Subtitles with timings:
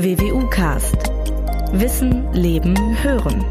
[0.00, 0.94] WWU Cast.
[1.72, 3.44] Wissen, Leben, Hören.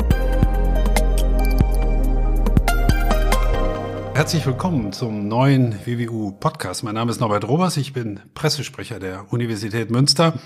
[4.14, 6.86] Herzlich willkommen zum neuen WWU Podcast.
[6.86, 10.40] Mein Name ist Norbert Robers, ich bin Pressesprecher der Universität Münster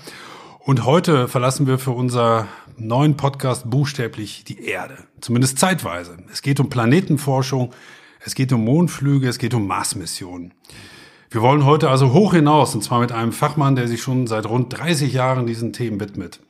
[0.58, 6.16] und heute verlassen wir für unser neuen Podcast buchstäblich die Erde, zumindest zeitweise.
[6.32, 7.72] Es geht um Planetenforschung,
[8.24, 10.52] es geht um Mondflüge, es geht um Marsmissionen.
[11.32, 14.44] Wir wollen heute also hoch hinaus, und zwar mit einem Fachmann, der sich schon seit
[14.44, 16.40] rund 30 Jahren diesen Themen widmet.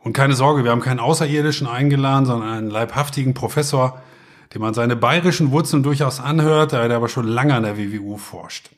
[0.00, 4.00] Und keine Sorge, wir haben keinen Außerirdischen eingeladen, sondern einen leibhaftigen Professor,
[4.54, 8.70] dem man seine bayerischen Wurzeln durchaus anhört, der aber schon lange an der WWU forscht.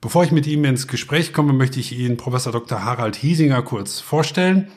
[0.00, 2.84] Bevor ich mit ihm ins Gespräch komme, möchte ich Ihnen Professor Dr.
[2.84, 4.68] Harald Hiesinger kurz vorstellen.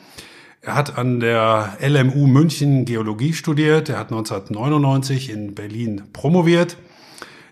[0.60, 3.88] Er hat an der LMU München Geologie studiert.
[3.88, 6.76] Er hat 1999 in Berlin promoviert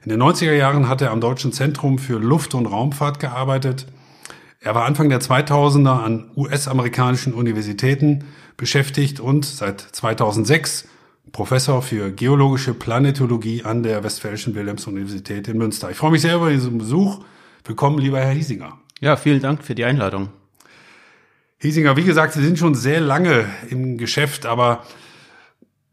[0.07, 3.87] in den 90er Jahren hat er am Deutschen Zentrum für Luft- und Raumfahrt gearbeitet.
[4.61, 8.23] Er war Anfang der 2000er an US-amerikanischen Universitäten
[8.57, 10.87] beschäftigt und seit 2006
[11.33, 15.91] Professor für geologische Planetologie an der Westfälischen Wilhelms-Universität in Münster.
[15.91, 17.25] Ich freue mich sehr über diesen Besuch.
[17.65, 18.79] Willkommen, lieber Herr Hiesinger.
[19.01, 20.29] Ja, vielen Dank für die Einladung.
[21.59, 24.85] Hiesinger, wie gesagt, Sie sind schon sehr lange im Geschäft, aber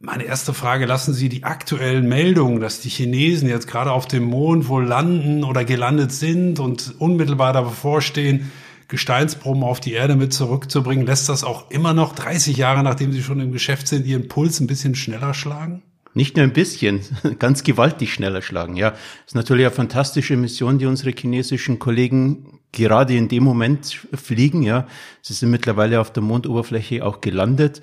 [0.03, 4.25] meine erste Frage, lassen Sie die aktuellen Meldungen, dass die Chinesen jetzt gerade auf dem
[4.25, 8.51] Mond wohl landen oder gelandet sind und unmittelbar davor stehen,
[8.89, 13.23] Gesteinsproben auf die Erde mit zurückzubringen, lässt das auch immer noch 30 Jahre, nachdem Sie
[13.23, 15.81] schon im Geschäft sind, Ihren Puls ein bisschen schneller schlagen?
[16.13, 16.99] Nicht nur ein bisschen,
[17.39, 18.91] ganz gewaltig schneller schlagen, ja.
[18.91, 24.63] Das ist natürlich eine fantastische Mission, die unsere chinesischen Kollegen gerade in dem Moment fliegen,
[24.63, 24.85] ja.
[25.21, 27.81] Sie sind mittlerweile auf der Mondoberfläche auch gelandet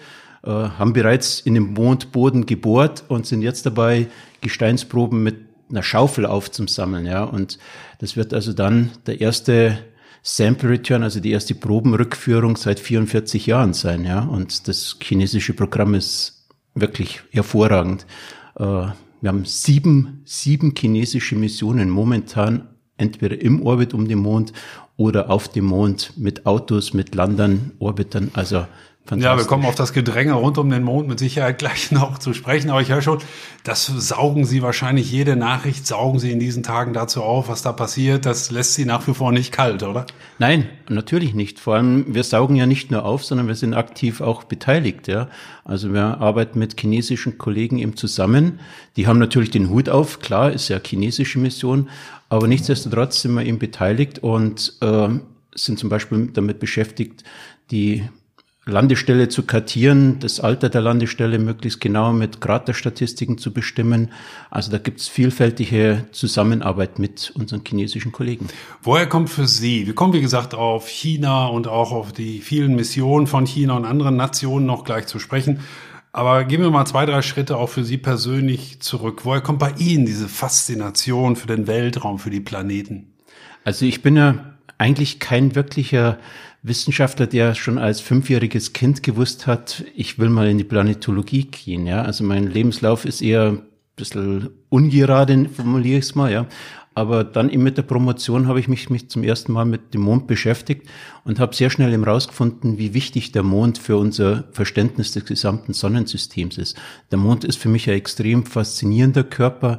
[0.49, 4.07] haben bereits in dem Mondboden gebohrt und sind jetzt dabei,
[4.41, 5.37] Gesteinsproben mit
[5.71, 7.07] einer Schaufel aufzusammeln.
[7.07, 7.59] Ja, und
[7.99, 9.79] das wird also dann der erste
[10.23, 14.05] Sample Return, also die erste Probenrückführung seit 44 Jahren sein.
[14.05, 18.07] Ja, und das chinesische Programm ist wirklich hervorragend.
[18.57, 18.65] Äh,
[19.23, 24.53] wir haben sieben, sieben chinesische Missionen momentan entweder im Orbit um den Mond
[24.97, 28.31] oder auf dem Mond mit Autos, mit Landern, Orbitern.
[28.35, 28.67] Also
[29.17, 32.33] ja, wir kommen auf das Gedränge rund um den Mond mit Sicherheit gleich noch zu
[32.33, 32.71] sprechen.
[32.71, 33.19] Aber ich höre schon,
[33.65, 37.73] das saugen Sie wahrscheinlich jede Nachricht, saugen Sie in diesen Tagen dazu auf, was da
[37.73, 38.27] passiert.
[38.27, 40.07] Das lässt Sie nach wie vor nicht kalt, oder?
[40.39, 41.59] Nein, natürlich nicht.
[41.59, 45.09] Vor allem, wir saugen ja nicht nur auf, sondern wir sind aktiv auch beteiligt.
[45.09, 45.29] Ja,
[45.65, 48.61] also wir arbeiten mit chinesischen Kollegen eben zusammen.
[48.97, 50.21] Die haben natürlich den Hut auf.
[50.21, 51.89] Klar, ist ja chinesische Mission,
[52.29, 55.09] aber nichtsdestotrotz sind wir eben beteiligt und äh,
[55.55, 57.25] sind zum Beispiel damit beschäftigt,
[57.71, 58.05] die
[58.71, 64.11] Landestelle zu kartieren, das Alter der Landestelle möglichst genau mit Kraterstatistiken zu bestimmen.
[64.51, 68.49] Also da gibt es vielfältige Zusammenarbeit mit unseren chinesischen Kollegen.
[68.83, 69.87] Woher kommt für Sie?
[69.87, 73.85] Wir kommen, wie gesagt, auf China und auch auf die vielen Missionen von China und
[73.85, 75.61] anderen Nationen noch gleich zu sprechen.
[76.13, 79.21] Aber gehen wir mal zwei, drei Schritte auch für Sie persönlich zurück.
[79.25, 83.13] Woher kommt bei Ihnen diese Faszination für den Weltraum, für die Planeten?
[83.65, 84.50] Also ich bin ja
[84.81, 86.19] eigentlich kein wirklicher
[86.63, 91.87] Wissenschaftler, der schon als fünfjähriges Kind gewusst hat, ich will mal in die Planetologie gehen.
[91.87, 93.63] Ja, also mein Lebenslauf ist eher ein
[93.97, 96.33] bisschen ungerade, formuliere ich es mal.
[96.33, 96.47] Ja,
[96.95, 100.01] aber dann eben mit der Promotion habe ich mich, mich zum ersten Mal mit dem
[100.01, 100.89] Mond beschäftigt
[101.25, 106.57] und habe sehr schnell herausgefunden, wie wichtig der Mond für unser Verständnis des gesamten Sonnensystems
[106.57, 106.77] ist.
[107.11, 109.79] Der Mond ist für mich ein extrem faszinierender Körper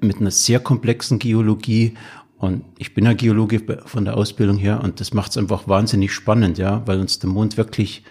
[0.00, 1.94] mit einer sehr komplexen Geologie
[2.38, 6.12] und ich bin ja Geologe von der Ausbildung her und das macht es einfach wahnsinnig
[6.12, 8.02] spannend, ja, weil uns der Mond wirklich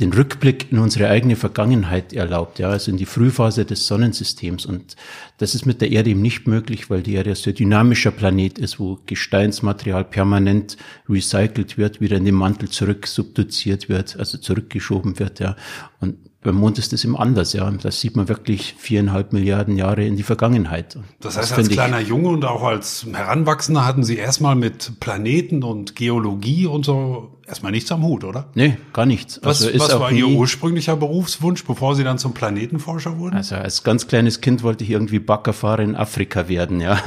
[0.00, 4.64] den Rückblick in unsere eigene Vergangenheit erlaubt, ja, also in die Frühphase des Sonnensystems.
[4.66, 4.96] Und
[5.38, 8.58] das ist mit der Erde eben nicht möglich, weil die Erde ein sehr dynamischer Planet
[8.58, 10.76] ist, wo Gesteinsmaterial permanent
[11.08, 15.56] recycelt wird, wieder in den Mantel zurück subduziert wird, also zurückgeschoben wird, ja.
[16.00, 17.70] Und beim Mond ist es eben anders, ja.
[17.70, 20.98] Da sieht man wirklich viereinhalb Milliarden Jahre in die Vergangenheit.
[21.20, 25.62] Das heißt, das als kleiner Junge und auch als Heranwachsender hatten Sie erstmal mit Planeten
[25.62, 28.46] und Geologie und so erstmal nichts am Hut, oder?
[28.54, 29.38] Nee, gar nichts.
[29.44, 33.36] Was, also was war Ihr ursprünglicher Berufswunsch, bevor Sie dann zum Planetenforscher wurden?
[33.36, 37.00] Also als ganz kleines Kind wollte ich irgendwie Baggerfahrer in Afrika werden, ja.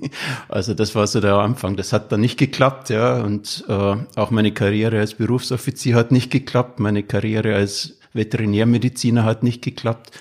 [0.48, 1.76] also das war so der Anfang.
[1.76, 3.22] Das hat dann nicht geklappt, ja.
[3.22, 6.80] Und äh, auch meine Karriere als Berufsoffizier hat nicht geklappt.
[6.80, 10.12] Meine Karriere als Veterinärmediziner hat nicht geklappt.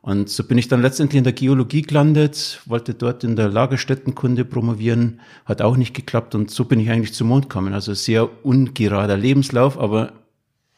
[0.00, 4.44] Und so bin ich dann letztendlich in der Geologie gelandet, wollte dort in der Lagerstättenkunde
[4.44, 7.74] promovieren, hat auch nicht geklappt und so bin ich eigentlich zum Mond gekommen.
[7.74, 10.12] Also sehr ungerader Lebenslauf, aber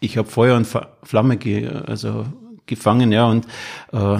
[0.00, 0.66] ich habe Feuer und
[1.02, 2.26] Flamme ge also
[2.66, 3.46] gefangen, ja, und
[3.92, 4.18] äh,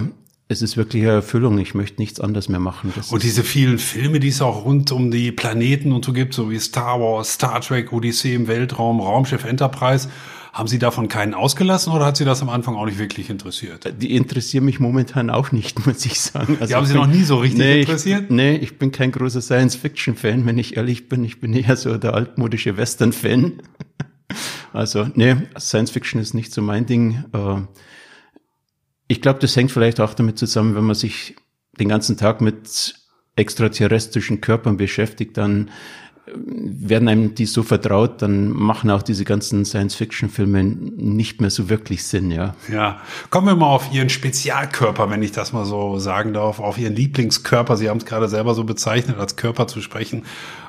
[0.48, 1.58] es ist wirklich eine Erfüllung.
[1.58, 2.92] Ich möchte nichts anderes mehr machen.
[2.94, 6.34] Das und diese vielen Filme, die es auch rund um die Planeten und so gibt,
[6.34, 10.08] so wie Star Wars, Star Trek, Odyssee im Weltraum, Raumschiff Enterprise,
[10.52, 13.94] Haben Sie davon keinen ausgelassen oder hat Sie das am Anfang auch nicht wirklich interessiert?
[14.02, 16.56] Die interessieren mich momentan auch nicht, muss ich sagen.
[16.61, 18.25] Also Die haben Sie noch nie so richtig nee, interessiert?
[18.25, 21.23] Ich, nee, ich bin kein großer Science-Fiction-Fan, wenn ich ehrlich bin.
[21.25, 23.62] Ich bin eher so der altmodische Western-Fan.
[24.73, 27.25] Also, nee, Science-Fiction ist nicht so mein Ding.
[27.32, 27.62] Äh,
[29.08, 31.35] ich glaube, das hängt vielleicht auch damit zusammen, wenn man sich
[31.81, 32.94] den ganzen Tag mit
[33.35, 35.70] extraterrestrischen Körpern beschäftigt, dann
[36.34, 42.04] werden einem die so vertraut, dann machen auch diese ganzen Science-Fiction-Filme nicht mehr so wirklich
[42.04, 42.54] Sinn, ja.
[42.70, 43.00] Ja,
[43.30, 46.94] kommen wir mal auf Ihren Spezialkörper, wenn ich das mal so sagen darf, auf Ihren
[46.94, 47.76] Lieblingskörper.
[47.76, 50.24] Sie haben es gerade selber so bezeichnet, als Körper zu sprechen,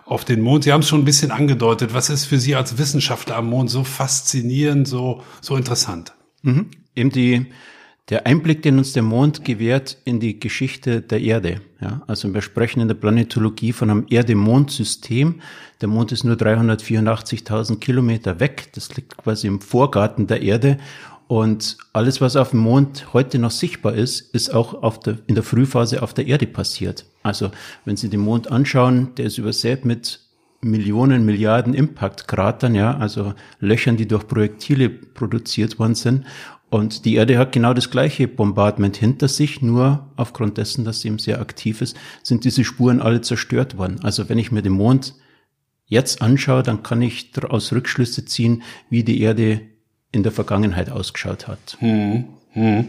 [0.05, 0.63] auf den Mond.
[0.63, 1.93] Sie haben es schon ein bisschen angedeutet.
[1.93, 6.13] Was ist für Sie als Wissenschaftler am Mond so faszinierend, so, so interessant?
[6.41, 6.67] Mhm.
[6.95, 7.47] Eben die,
[8.11, 11.61] der Einblick, den uns der Mond gewährt in die Geschichte der Erde.
[11.79, 15.41] Ja, also wir sprechen in der Planetologie von einem Erde-Mond-System.
[15.79, 18.67] Der Mond ist nur 384.000 Kilometer weg.
[18.73, 20.77] Das liegt quasi im Vorgarten der Erde.
[21.29, 25.45] Und alles, was auf dem Mond heute noch sichtbar ist, ist auch der, in der
[25.45, 27.05] Frühphase auf der Erde passiert.
[27.23, 27.51] Also
[27.85, 30.19] wenn Sie den Mond anschauen, der ist übersät mit
[30.59, 36.25] Millionen, Milliarden Impactkratern, ja, also Löchern, die durch Projektile produziert worden sind.
[36.71, 41.09] Und die Erde hat genau das gleiche Bombardment hinter sich, nur aufgrund dessen, dass sie
[41.09, 43.99] eben sehr aktiv ist, sind diese Spuren alle zerstört worden.
[44.03, 45.13] Also wenn ich mir den Mond
[45.85, 49.59] jetzt anschaue, dann kann ich daraus Rückschlüsse ziehen, wie die Erde
[50.13, 51.75] in der Vergangenheit ausgeschaut hat.
[51.79, 52.87] Hm, hm.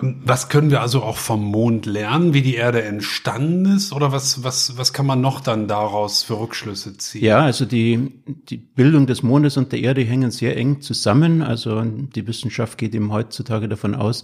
[0.00, 3.92] Was können wir also auch vom Mond lernen, wie die Erde entstanden ist?
[3.92, 7.22] Oder was, was, was kann man noch dann daraus für Rückschlüsse ziehen?
[7.22, 8.10] Ja, also die,
[8.48, 11.42] die Bildung des Mondes und der Erde hängen sehr eng zusammen.
[11.42, 14.22] Also die Wissenschaft geht eben heutzutage davon aus,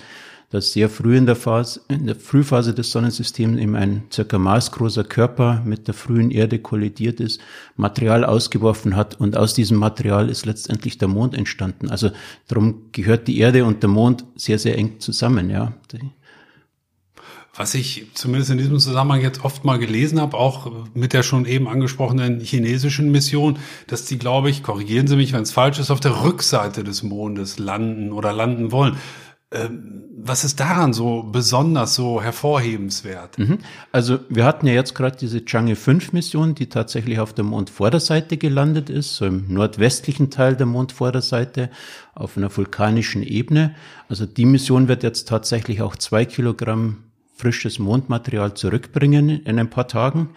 [0.50, 5.04] dass sehr früh in der Phase, in der Frühphase des Sonnensystems eben ein circa maßgroßer
[5.04, 7.40] Körper mit der frühen Erde kollidiert ist,
[7.76, 11.90] Material ausgeworfen hat und aus diesem Material ist letztendlich der Mond entstanden.
[11.90, 12.10] Also
[12.46, 15.74] darum gehört die Erde und der Mond sehr, sehr eng zusammen, ja.
[17.54, 21.44] Was ich zumindest in diesem Zusammenhang jetzt oft mal gelesen habe, auch mit der schon
[21.44, 23.58] eben angesprochenen chinesischen Mission,
[23.88, 27.02] dass die, glaube ich, korrigieren Sie mich, wenn es falsch ist, auf der Rückseite des
[27.02, 28.96] Mondes landen oder landen wollen.
[29.50, 33.38] Ähm, was ist daran so besonders, so hervorhebenswert?
[33.38, 33.58] Mhm.
[33.92, 38.36] Also wir hatten ja jetzt gerade diese Chang'e 5 Mission, die tatsächlich auf der Mondvorderseite
[38.36, 41.70] gelandet ist, so im nordwestlichen Teil der Mondvorderseite
[42.14, 43.74] auf einer vulkanischen Ebene.
[44.10, 47.04] Also die Mission wird jetzt tatsächlich auch zwei Kilogramm
[47.34, 50.30] frisches Mondmaterial zurückbringen in ein paar Tagen.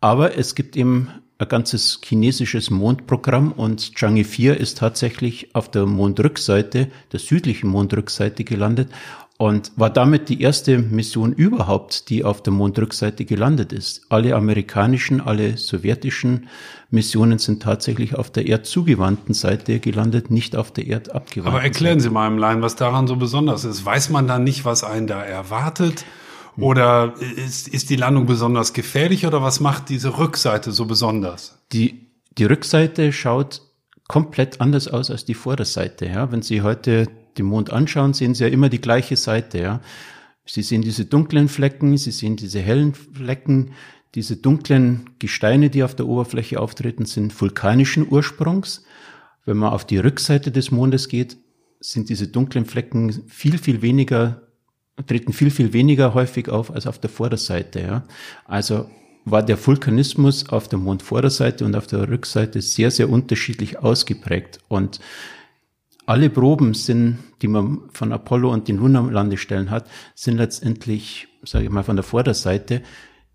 [0.00, 5.84] Aber es gibt eben ein ganzes chinesisches Mondprogramm und Chang'e 4 ist tatsächlich auf der
[5.84, 8.88] Mondrückseite, der südlichen Mondrückseite gelandet
[9.36, 14.06] und war damit die erste Mission überhaupt, die auf der Mondrückseite gelandet ist.
[14.08, 16.48] Alle amerikanischen, alle sowjetischen
[16.90, 22.10] Missionen sind tatsächlich auf der erdzugewandten Seite gelandet, nicht auf der erdabgewandten Aber erklären Seite.
[22.10, 23.84] Sie mal im Laien, was daran so besonders ist.
[23.84, 26.04] Weiß man dann nicht, was einen da erwartet?
[26.56, 31.58] Oder ist, ist die Landung besonders gefährlich oder was macht diese Rückseite so besonders?
[31.72, 32.08] Die,
[32.38, 33.62] die Rückseite schaut
[34.08, 36.06] komplett anders aus als die Vorderseite.
[36.06, 36.30] Ja?
[36.30, 37.08] Wenn Sie heute
[37.38, 39.58] den Mond anschauen, sehen Sie ja immer die gleiche Seite.
[39.58, 39.80] Ja?
[40.46, 43.72] Sie sehen diese dunklen Flecken, Sie sehen diese hellen Flecken.
[44.14, 48.84] Diese dunklen Gesteine, die auf der Oberfläche auftreten, sind vulkanischen Ursprungs.
[49.44, 51.36] Wenn man auf die Rückseite des Mondes geht,
[51.80, 54.43] sind diese dunklen Flecken viel, viel weniger
[55.06, 57.80] treten viel, viel weniger häufig auf als auf der Vorderseite.
[57.80, 58.04] Ja.
[58.44, 58.88] Also
[59.24, 64.58] war der Vulkanismus auf der Mondvorderseite und auf der Rückseite sehr, sehr unterschiedlich ausgeprägt.
[64.68, 65.00] Und
[66.06, 71.70] alle Proben sind, die man von Apollo und den Lunarlandestellen hat, sind letztendlich, sage ich
[71.70, 72.82] mal, von der Vorderseite.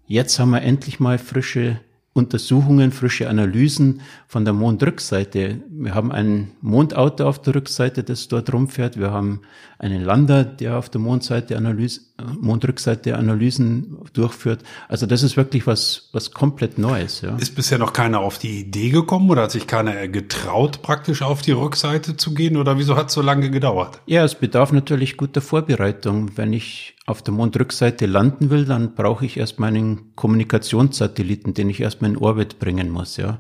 [0.06, 1.80] Jetzt haben wir endlich mal frische
[2.13, 5.62] Untersuchungen, frische Analysen von der Mondrückseite.
[5.70, 8.98] Wir haben ein Mondauto auf der Rückseite, das dort rumfährt.
[8.98, 9.42] Wir haben
[9.78, 12.01] einen Lander, der auf der Mondseite Analyse,
[12.40, 14.64] Mondrückseite Analysen durchführt.
[14.88, 17.22] Also das ist wirklich was, was komplett Neues.
[17.22, 17.36] Ja.
[17.38, 21.42] Ist bisher noch keiner auf die Idee gekommen oder hat sich keiner getraut, praktisch auf
[21.42, 24.02] die Rückseite zu gehen oder wieso hat es so lange gedauert?
[24.06, 26.38] Ja, es bedarf natürlich guter Vorbereitung.
[26.38, 31.82] Wenn ich auf der Mondrückseite landen will, dann brauche ich erst meinen Kommunikationssatelliten, den ich
[31.82, 33.40] erstmal in Orbit bringen muss, ja.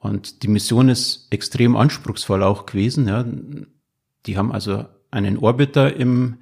[0.00, 3.24] Und die Mission ist extrem anspruchsvoll auch gewesen, ja.
[4.26, 6.38] Die haben also einen Orbiter im,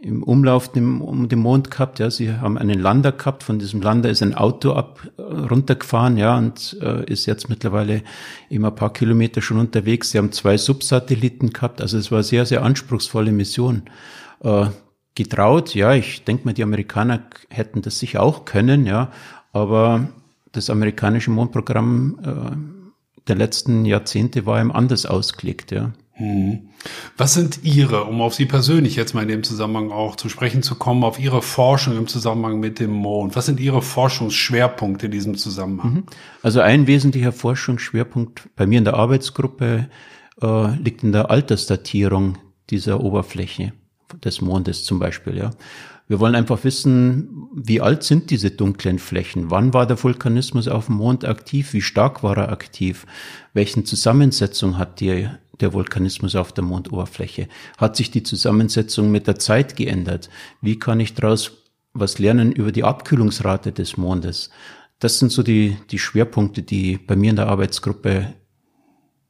[0.00, 2.10] im Umlauf dem, um den Mond gehabt, ja.
[2.10, 3.42] Sie haben einen Lander gehabt.
[3.42, 8.02] Von diesem Lander ist ein Auto ab, runtergefahren, ja, und äh, ist jetzt mittlerweile
[8.48, 10.10] immer ein paar Kilometer schon unterwegs.
[10.10, 11.80] Sie haben zwei Subsatelliten gehabt.
[11.80, 13.82] Also es war sehr, sehr anspruchsvolle Mission.
[14.42, 14.66] Äh,
[15.14, 15.74] getraut.
[15.74, 19.10] Ja, ich denke mal, die Amerikaner hätten das sicher auch können, ja,
[19.52, 20.08] aber
[20.52, 25.92] das amerikanische Mondprogramm äh, der letzten Jahrzehnte war ihm anders ausgelegt, ja.
[26.20, 26.68] Hm.
[27.16, 30.62] Was sind Ihre, um auf Sie persönlich jetzt mal in dem Zusammenhang auch zu sprechen
[30.62, 33.36] zu kommen, auf Ihre Forschung im Zusammenhang mit dem Mond?
[33.36, 35.92] Was sind Ihre Forschungsschwerpunkte in diesem Zusammenhang?
[35.94, 36.02] Mhm.
[36.42, 39.88] Also ein wesentlicher Forschungsschwerpunkt bei mir in der Arbeitsgruppe
[40.42, 42.36] äh, liegt in der Altersdatierung
[42.68, 43.72] dieser Oberfläche
[44.22, 45.38] des Mondes zum Beispiel.
[45.38, 45.52] Ja.
[46.06, 49.50] Wir wollen einfach wissen, wie alt sind diese dunklen Flächen?
[49.50, 51.72] Wann war der Vulkanismus auf dem Mond aktiv?
[51.72, 53.06] Wie stark war er aktiv?
[53.54, 55.28] Welchen Zusammensetzung hat die,
[55.60, 57.48] der Vulkanismus auf der Mondoberfläche?
[57.78, 60.30] Hat sich die Zusammensetzung mit der Zeit geändert?
[60.60, 61.52] Wie kann ich daraus
[61.92, 64.50] was lernen über die Abkühlungsrate des Mondes?
[65.00, 68.34] Das sind so die, die Schwerpunkte, die bei mir in der Arbeitsgruppe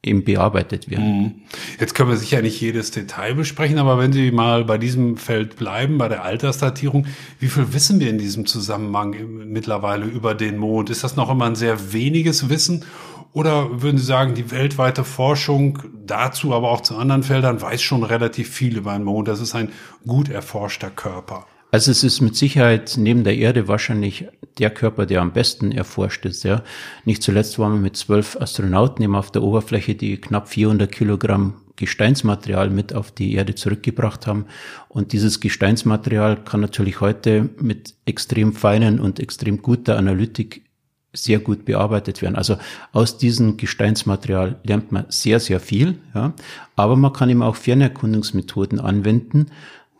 [0.02, 1.22] eben bearbeitet werden.
[1.22, 1.34] Mhm.
[1.78, 5.56] Jetzt können wir sicher nicht jedes Detail besprechen, aber wenn Sie mal bei diesem Feld
[5.56, 7.06] bleiben, bei der Altersdatierung,
[7.38, 9.14] wie viel wissen wir in diesem Zusammenhang
[9.46, 10.88] mittlerweile über den Mond?
[10.88, 12.84] Ist das noch immer ein sehr weniges Wissen?
[13.32, 18.02] Oder würden Sie sagen, die weltweite Forschung dazu, aber auch zu anderen Feldern, weiß schon
[18.02, 19.28] relativ viel über den Mond?
[19.28, 19.70] Das ist ein
[20.06, 21.46] gut erforschter Körper.
[21.72, 24.26] Also es ist mit Sicherheit neben der Erde wahrscheinlich
[24.58, 26.42] der Körper, der am besten erforscht ist.
[26.42, 26.64] Ja.
[27.04, 31.54] Nicht zuletzt waren wir mit zwölf Astronauten eben auf der Oberfläche, die knapp 400 Kilogramm
[31.76, 34.46] Gesteinsmaterial mit auf die Erde zurückgebracht haben.
[34.88, 40.64] Und dieses Gesteinsmaterial kann natürlich heute mit extrem feinen und extrem guter Analytik
[41.12, 42.36] sehr gut bearbeitet werden.
[42.36, 42.56] Also
[42.92, 45.98] aus diesem Gesteinsmaterial lernt man sehr, sehr viel.
[46.14, 46.34] Ja.
[46.76, 49.46] Aber man kann eben auch Fernerkundungsmethoden anwenden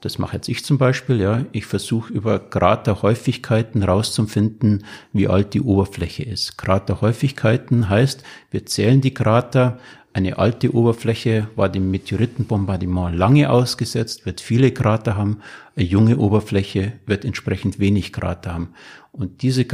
[0.00, 1.44] das mache jetzt ich zum Beispiel, ja.
[1.52, 6.56] Ich versuche über Kraterhäufigkeiten rauszufinden, wie alt die Oberfläche ist.
[6.56, 9.78] Kraterhäufigkeiten heißt, wir zählen die Krater.
[10.12, 15.40] Eine alte Oberfläche war dem Meteoritenbombardement lange ausgesetzt, wird viele Krater haben.
[15.76, 18.70] Eine junge Oberfläche wird entsprechend wenig Krater haben.
[19.12, 19.66] Und diese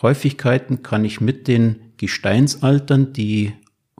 [0.00, 3.52] Kraterhäufigkeiten kann ich mit den Gesteinsaltern, die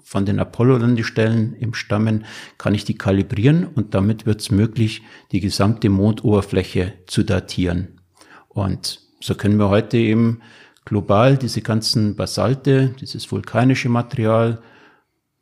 [0.02, 2.24] von den Apollo-Landestellen im Stammen,
[2.56, 8.00] kann ich die kalibrieren und damit wird es möglich, die gesamte Mondoberfläche zu datieren.
[8.48, 10.40] Und so können wir heute eben
[10.86, 14.62] global diese ganzen Basalte, dieses vulkanische Material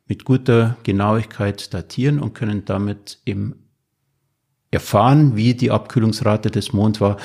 [0.07, 3.69] mit guter Genauigkeit datieren und können damit eben
[4.71, 7.15] erfahren, wie die Abkühlungsrate des Monds war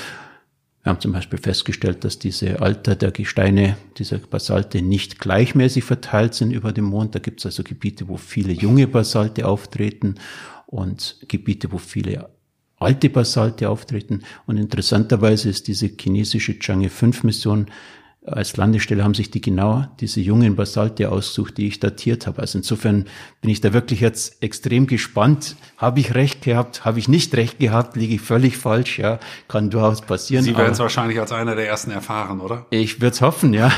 [0.85, 6.35] wir haben zum Beispiel festgestellt, dass diese Alter der Gesteine, dieser Basalte nicht gleichmäßig verteilt
[6.35, 7.15] sind über dem Mond.
[7.15, 10.13] Da gibt es also Gebiete, wo viele junge Basalte auftreten
[10.67, 12.29] und Gebiete, wo viele
[12.77, 14.21] alte Basalte auftreten.
[14.45, 17.65] Und interessanterweise ist diese chinesische Chang'e 5 Mission
[18.27, 22.41] als Landestelle haben sich die genau diese jungen Basalte ausgesucht, die ich datiert habe.
[22.41, 23.05] Also insofern
[23.41, 25.55] bin ich da wirklich jetzt extrem gespannt.
[25.77, 26.85] Habe ich recht gehabt?
[26.85, 27.95] Habe ich nicht recht gehabt?
[27.95, 28.97] Liege ich völlig falsch?
[28.97, 30.43] Ja, kann durchaus passieren.
[30.43, 32.65] Sie werden es wahrscheinlich als einer der ersten erfahren, oder?
[32.71, 33.71] Ich würde es hoffen, ja.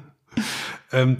[0.92, 1.18] ähm,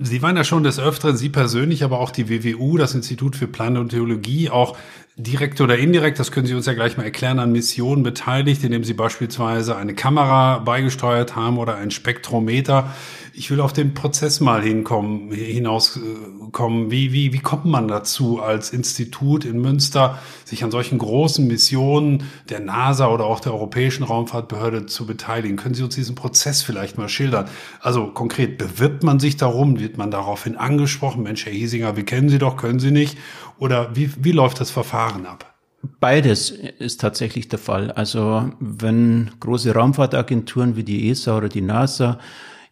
[0.00, 3.48] Sie waren ja schon des Öfteren, Sie persönlich, aber auch die WWU, das Institut für
[3.48, 4.76] Planetologie, auch
[5.18, 8.84] direkt oder indirekt, das können Sie uns ja gleich mal erklären, an Missionen beteiligt, indem
[8.84, 12.94] Sie beispielsweise eine Kamera beigesteuert haben oder ein Spektrometer.
[13.38, 16.90] Ich will auf den Prozess mal hinkommen, hinauskommen.
[16.90, 22.24] Wie, wie, wie kommt man dazu, als Institut in Münster sich an solchen großen Missionen
[22.48, 25.56] der NASA oder auch der Europäischen Raumfahrtbehörde zu beteiligen?
[25.56, 27.48] Können Sie uns diesen Prozess vielleicht mal schildern?
[27.80, 29.78] Also konkret, bewirbt man sich darum?
[29.78, 31.22] Wird man daraufhin angesprochen?
[31.22, 33.16] Mensch, Herr Hiesinger, wir kennen Sie doch, können Sie nicht?
[33.60, 35.54] Oder wie, wie läuft das Verfahren ab?
[36.00, 37.92] Beides ist tatsächlich der Fall.
[37.92, 42.18] Also wenn große Raumfahrtagenturen wie die ESA oder die NASA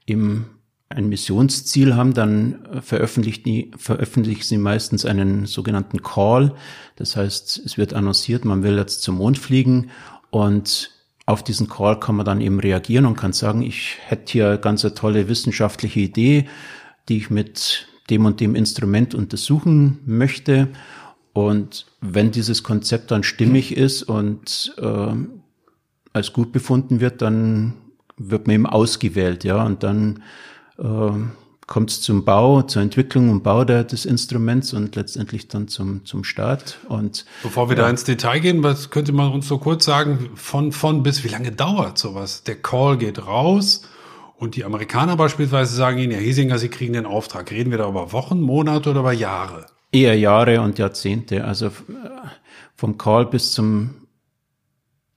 [0.06, 0.46] im
[0.88, 6.54] ein Missionsziel haben, dann veröffentlichen, die, veröffentlichen sie meistens einen sogenannten Call.
[6.94, 9.90] Das heißt, es wird annonciert, man will jetzt zum Mond fliegen
[10.30, 10.92] und
[11.26, 14.84] auf diesen Call kann man dann eben reagieren und kann sagen, ich hätte hier ganz
[14.84, 16.46] eine tolle wissenschaftliche Idee,
[17.08, 20.68] die ich mit dem und dem Instrument untersuchen möchte.
[21.32, 25.14] Und wenn dieses Konzept dann stimmig ist und äh,
[26.12, 27.74] als gut befunden wird, dann
[28.16, 30.22] wird man eben ausgewählt, ja, und dann
[30.78, 31.10] äh,
[31.66, 36.04] kommt es zum Bau, zur Entwicklung und Bau der, des Instruments und letztendlich dann zum,
[36.04, 36.78] zum Start.
[36.88, 37.84] Und bevor wir ja.
[37.84, 41.28] da ins Detail gehen, was könnte man uns so kurz sagen, von, von bis wie
[41.28, 42.44] lange dauert sowas?
[42.44, 43.82] Der Call geht raus
[44.36, 47.50] und die Amerikaner beispielsweise sagen Ihnen, Herr Hiesinger, Sie kriegen den Auftrag.
[47.50, 49.66] Reden wir da über Wochen, Monate oder über Jahre?
[49.90, 51.44] Eher Jahre und Jahrzehnte.
[51.44, 51.70] Also äh,
[52.76, 54.06] vom Call bis zum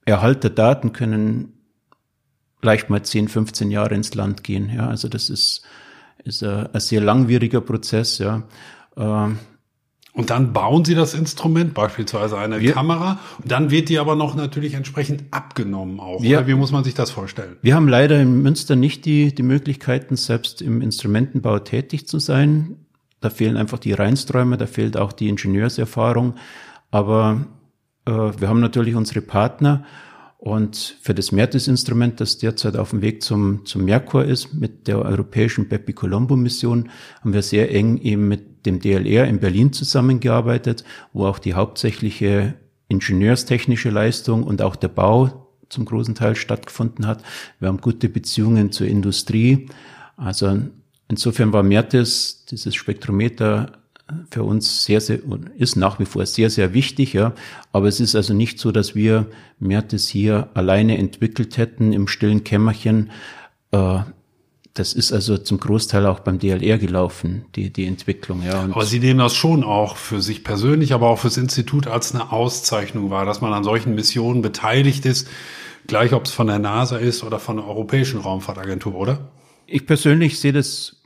[0.06, 1.59] Erhalt der Daten können
[2.62, 4.70] leicht mal 10, 15 Jahre ins Land gehen.
[4.70, 5.64] Ja, also das ist,
[6.24, 8.18] ist ein, ein sehr langwieriger Prozess.
[8.18, 8.44] Ja.
[8.98, 9.40] Ähm,
[10.14, 14.16] und dann bauen Sie das Instrument, beispielsweise eine wir, Kamera, und dann wird die aber
[14.16, 16.22] noch natürlich entsprechend abgenommen auch.
[16.22, 17.58] Wir, Wie muss man sich das vorstellen?
[17.62, 22.76] Wir haben leider in Münster nicht die, die Möglichkeiten, selbst im Instrumentenbau tätig zu sein.
[23.22, 26.36] Da fehlen einfach die Reinsträume, da fehlt auch die Ingenieurserfahrung.
[26.92, 27.46] Aber
[28.06, 29.86] äh, wir haben natürlich unsere Partner
[30.40, 35.00] und für das Mertes-Instrument, das derzeit auf dem Weg zum, zum Merkur ist, mit der
[35.00, 40.86] europäischen Bepi Colombo Mission, haben wir sehr eng eben mit dem DLR in Berlin zusammengearbeitet,
[41.12, 42.54] wo auch die hauptsächliche
[42.88, 47.22] ingenieurstechnische Leistung und auch der Bau zum großen Teil stattgefunden hat.
[47.60, 49.68] Wir haben gute Beziehungen zur Industrie.
[50.16, 50.58] Also
[51.10, 53.79] insofern war Mertes, dieses Spektrometer,
[54.32, 55.20] für uns sehr, sehr,
[55.58, 57.34] ist nach wie vor sehr, sehr wichtig, ja.
[57.72, 59.28] Aber es ist also nicht so, dass wir
[59.60, 63.12] Mertes hier alleine entwickelt hätten im stillen Kämmerchen.
[63.72, 64.00] Äh,
[64.74, 68.62] das ist also zum Großteil auch beim DLR gelaufen, die, die Entwicklung, ja.
[68.62, 72.14] Und aber Sie nehmen das schon auch für sich persönlich, aber auch fürs Institut als
[72.14, 75.28] eine Auszeichnung wahr, dass man an solchen Missionen beteiligt ist,
[75.88, 79.32] gleich ob es von der NASA ist oder von der Europäischen Raumfahrtagentur, oder?
[79.66, 80.99] Ich persönlich sehe das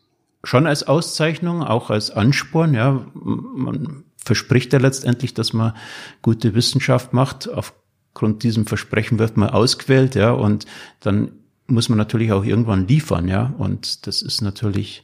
[0.43, 2.73] schon als Auszeichnung, auch als Ansporn.
[2.73, 5.73] Ja, man verspricht ja letztendlich, dass man
[6.21, 7.49] gute Wissenschaft macht.
[7.49, 10.65] Aufgrund diesem Versprechen wird man ausgewählt, ja, und
[10.99, 11.31] dann
[11.67, 15.03] muss man natürlich auch irgendwann liefern, ja, und das ist natürlich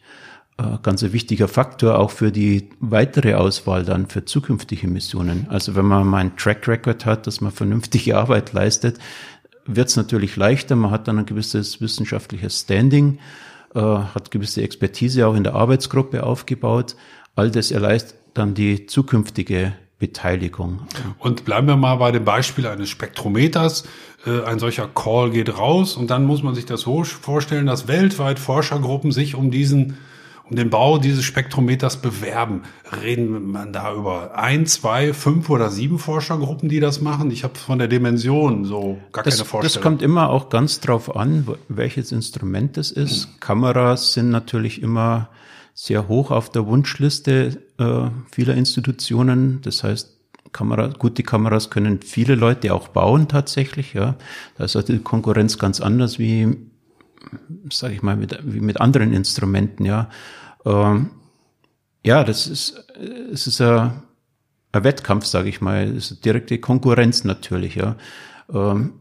[0.58, 5.48] äh, ganz ein wichtiger Faktor auch für die weitere Auswahl dann für zukünftige Missionen.
[5.50, 9.00] Also wenn man mal einen Track Record hat, dass man vernünftige Arbeit leistet,
[9.66, 10.76] wird es natürlich leichter.
[10.76, 13.20] Man hat dann ein gewisses wissenschaftliches Standing
[13.76, 16.96] äh, hat gewisse Expertise auch in der Arbeitsgruppe aufgebaut.
[17.36, 20.80] All das erleichtert dann die zukünftige Beteiligung.
[21.18, 23.84] Und bleiben wir mal bei dem Beispiel eines Spektrometers.
[24.26, 27.88] Äh, ein solcher Call geht raus und dann muss man sich das so vorstellen, dass
[27.88, 29.98] weltweit Forschergruppen sich um diesen
[30.50, 32.64] um den Bau dieses Spektrometers bewerben.
[33.04, 37.32] Reden man da über ein, zwei, fünf oder sieben Forschergruppen, die das machen?
[37.32, 39.74] Ich habe von der Dimension so gar das, keine Vorstellung.
[39.74, 43.26] Das kommt immer auch ganz drauf an, welches Instrument es ist.
[43.26, 43.32] Hm.
[43.40, 45.30] Kameras sind natürlich immer
[45.74, 49.62] sehr hoch auf der Wunschliste äh, vieler Institutionen.
[49.62, 50.20] Das heißt,
[50.52, 53.94] Kamera, gute Kameras können viele Leute auch bauen tatsächlich.
[53.94, 54.16] Ja,
[54.58, 56.58] da ist die Konkurrenz ganz anders wie,
[57.72, 59.86] sage ich mal, mit, wie mit anderen Instrumenten.
[59.86, 60.10] Ja,
[60.66, 61.12] ähm,
[62.06, 62.84] ja, das ist,
[63.32, 64.04] es ist ein,
[64.72, 65.84] ein Wettkampf, sage ich mal.
[65.96, 67.96] Es ist direkte Konkurrenz natürlich, ja.
[68.52, 68.94] Ähm,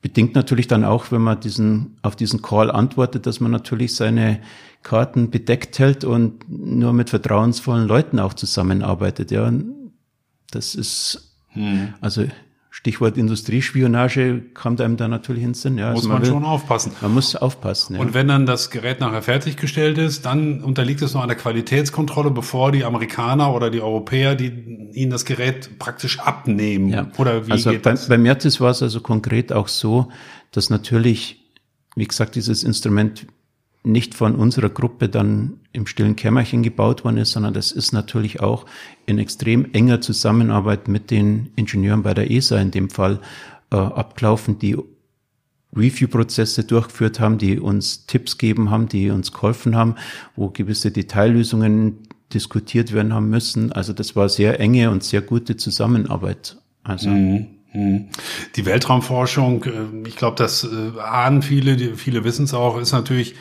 [0.00, 4.40] bedingt natürlich dann auch, wenn man diesen, auf diesen Call antwortet, dass man natürlich seine
[4.82, 9.50] Karten bedeckt hält und nur mit vertrauensvollen Leuten auch zusammenarbeitet, ja.
[10.50, 11.94] Das ist, hm.
[12.00, 12.26] also
[12.84, 15.78] Stichwort Industriespionage kommt einem da natürlich ins Sinn.
[15.78, 16.92] Ja, muss also man, man will, schon aufpassen.
[17.00, 17.94] Man muss aufpassen.
[17.94, 18.00] Ja.
[18.02, 22.72] Und wenn dann das Gerät nachher fertiggestellt ist, dann unterliegt es noch einer Qualitätskontrolle, bevor
[22.72, 26.90] die Amerikaner oder die Europäer die ihnen das Gerät praktisch abnehmen.
[26.90, 27.10] Ja.
[27.16, 28.08] Oder wie also geht bei, das?
[28.08, 30.10] Bei Mertis war es also konkret auch so,
[30.50, 31.42] dass natürlich,
[31.96, 33.26] wie gesagt, dieses Instrument
[33.84, 38.40] nicht von unserer Gruppe dann im stillen Kämmerchen gebaut worden ist, sondern das ist natürlich
[38.40, 38.64] auch
[39.06, 43.20] in extrem enger Zusammenarbeit mit den Ingenieuren bei der ESA in dem Fall
[43.70, 44.76] äh, abgelaufen, die
[45.76, 49.96] Review-Prozesse durchgeführt haben, die uns Tipps geben haben, die uns geholfen haben,
[50.34, 51.98] wo gewisse Detaillösungen
[52.32, 53.72] diskutiert werden haben müssen.
[53.72, 56.56] Also das war sehr enge und sehr gute Zusammenarbeit.
[56.84, 57.48] Also mhm.
[57.74, 58.08] mhm.
[58.56, 63.34] Die Weltraumforschung, äh, ich glaube, das äh, ahnen viele, viele wissen es auch, ist natürlich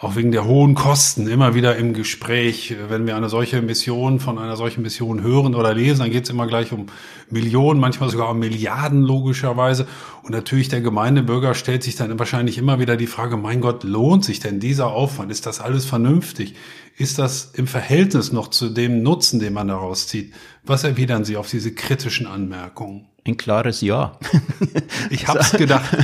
[0.00, 2.74] auch wegen der hohen Kosten immer wieder im Gespräch.
[2.88, 6.30] Wenn wir eine solche Mission von einer solchen Mission hören oder lesen, dann geht es
[6.30, 6.86] immer gleich um
[7.28, 9.86] Millionen, manchmal sogar um Milliarden logischerweise.
[10.22, 14.24] Und natürlich der Gemeindebürger stellt sich dann wahrscheinlich immer wieder die Frage, mein Gott, lohnt
[14.24, 15.30] sich denn dieser Aufwand?
[15.30, 16.54] Ist das alles vernünftig?
[16.96, 20.32] Ist das im Verhältnis noch zu dem Nutzen, den man daraus zieht?
[20.64, 23.09] Was erwidern Sie auf diese kritischen Anmerkungen?
[23.26, 24.18] Ein klares Ja.
[25.10, 25.96] ich hab's gedacht.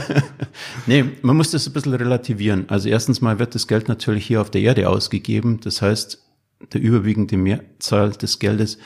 [0.86, 2.66] nee, man muss das ein bisschen relativieren.
[2.68, 5.60] Also erstens mal wird das Geld natürlich hier auf der Erde ausgegeben.
[5.60, 6.22] Das heißt,
[6.72, 8.78] der überwiegende Mehrzahl des Geldes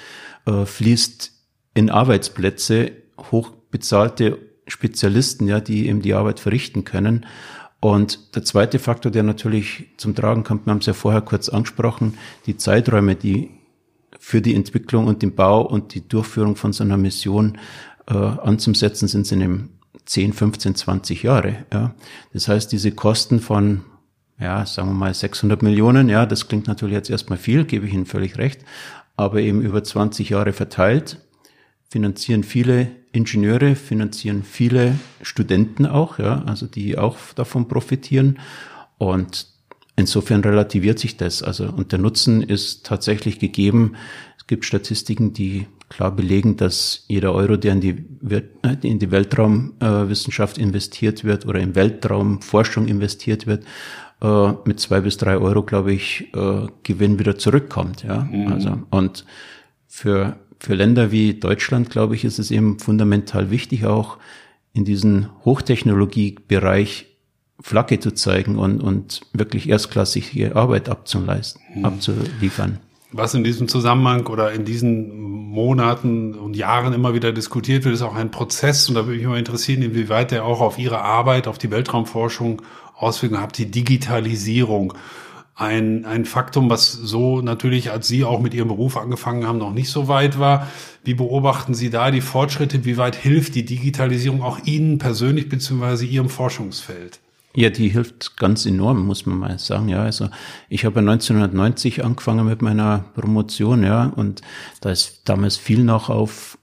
[0.46, 1.32] äh, fließt
[1.74, 2.92] in Arbeitsplätze,
[3.30, 7.26] hochbezahlte Spezialisten, ja, die eben die Arbeit verrichten können.
[7.80, 11.48] Und der zweite Faktor, der natürlich zum Tragen kommt, wir haben es ja vorher kurz
[11.48, 13.50] angesprochen, die Zeiträume, die
[14.18, 17.58] für die Entwicklung und den Bau und die Durchführung von so einer Mission
[18.10, 19.70] äh, anzusetzen, sind sie in
[20.04, 21.64] 10, 15, 20 Jahre.
[21.72, 21.94] Ja.
[22.32, 23.82] Das heißt, diese Kosten von,
[24.38, 27.94] ja, sagen wir mal 600 Millionen, ja, das klingt natürlich jetzt erstmal viel, gebe ich
[27.94, 28.64] Ihnen völlig recht,
[29.16, 31.18] aber eben über 20 Jahre verteilt,
[31.88, 38.38] finanzieren viele Ingenieure, finanzieren viele Studenten auch, ja, also die auch davon profitieren
[38.98, 39.46] und
[39.96, 41.42] insofern relativiert sich das.
[41.42, 43.94] Also, und der Nutzen ist tatsächlich gegeben.
[44.38, 48.04] Es gibt Statistiken, die klar belegen, dass jeder Euro, der in die,
[48.82, 53.64] in die Weltraumwissenschaft investiert wird oder in Weltraumforschung investiert wird,
[54.22, 58.04] äh, mit zwei bis drei Euro, glaube ich, äh, Gewinn wieder zurückkommt.
[58.04, 58.48] Ja, mhm.
[58.48, 59.26] also und
[59.86, 64.18] für für Länder wie Deutschland, glaube ich, ist es eben fundamental wichtig, auch
[64.74, 67.06] in diesen Hochtechnologiebereich
[67.60, 71.84] Flagge zu zeigen und, und wirklich erstklassige Arbeit abzuleisten, mhm.
[71.84, 72.78] abzuliefern.
[73.12, 75.18] Was in diesem Zusammenhang oder in diesen
[75.50, 78.88] Monaten und Jahren immer wieder diskutiert wird, ist auch ein Prozess.
[78.88, 82.62] Und da würde mich mal interessieren, inwieweit der auch auf Ihre Arbeit, auf die Weltraumforschung
[82.96, 84.94] Auswirkungen hat, die Digitalisierung.
[85.56, 89.74] Ein, ein Faktum, was so natürlich, als Sie auch mit Ihrem Beruf angefangen haben, noch
[89.74, 90.68] nicht so weit war.
[91.02, 92.84] Wie beobachten Sie da die Fortschritte?
[92.84, 97.20] Wie weit hilft die Digitalisierung auch Ihnen persönlich beziehungsweise Ihrem Forschungsfeld?
[97.54, 99.88] Ja, die hilft ganz enorm, muss man mal sagen.
[99.88, 100.28] Ja, also
[100.68, 104.40] ich habe 1990 angefangen mit meiner Promotion, ja, und
[104.80, 106.58] da ist damals viel noch auf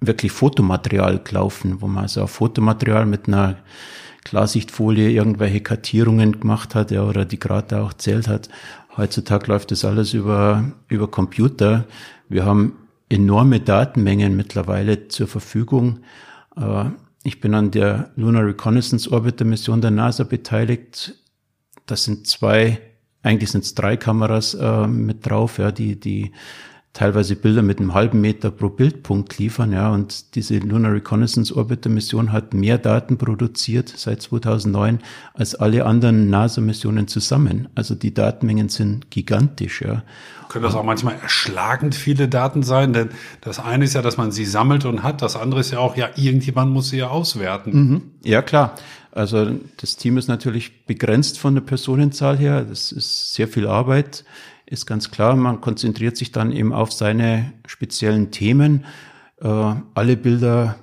[0.00, 3.58] wirklich Fotomaterial gelaufen, wo man also auf Fotomaterial mit einer
[4.24, 8.50] Klarsichtfolie irgendwelche Kartierungen gemacht hat, ja, oder die gerade auch zählt hat.
[8.96, 11.86] Heutzutage läuft das alles über, über Computer.
[12.28, 12.74] Wir haben
[13.08, 16.00] enorme Datenmengen mittlerweile zur Verfügung.
[16.56, 16.90] Äh,
[17.22, 21.14] ich bin an der Lunar Reconnaissance Orbiter Mission der NASA beteiligt.
[21.86, 22.80] Das sind zwei,
[23.22, 26.32] eigentlich sind es drei Kameras äh, mit drauf, ja, die, die
[26.92, 31.88] teilweise Bilder mit einem halben Meter pro Bildpunkt liefern, ja, und diese Lunar Reconnaissance Orbiter
[31.88, 34.98] Mission hat mehr Daten produziert seit 2009
[35.34, 37.68] als alle anderen NASA-Missionen zusammen.
[37.76, 40.02] Also die Datenmengen sind gigantisch, ja.
[40.48, 42.92] Können das auch manchmal erschlagend viele Daten sein?
[42.92, 45.22] Denn das eine ist ja, dass man sie sammelt und hat.
[45.22, 47.70] Das andere ist ja auch, ja, irgendjemand muss sie ja auswerten.
[47.72, 48.02] Mhm.
[48.24, 48.74] Ja, klar.
[49.12, 52.64] Also das Team ist natürlich begrenzt von der Personenzahl her.
[52.68, 54.24] Das ist sehr viel Arbeit
[54.70, 58.84] ist ganz klar, man konzentriert sich dann eben auf seine speziellen Themen.
[59.40, 60.76] Äh, alle Bilder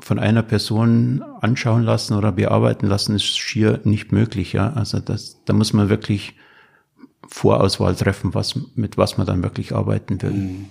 [0.00, 4.52] von einer Person anschauen lassen oder bearbeiten lassen, ist schier nicht möglich.
[4.52, 4.72] Ja?
[4.72, 6.34] Also das, da muss man wirklich
[7.28, 10.30] Vorauswahl treffen, was, mit was man dann wirklich arbeiten will.
[10.30, 10.66] Mhm.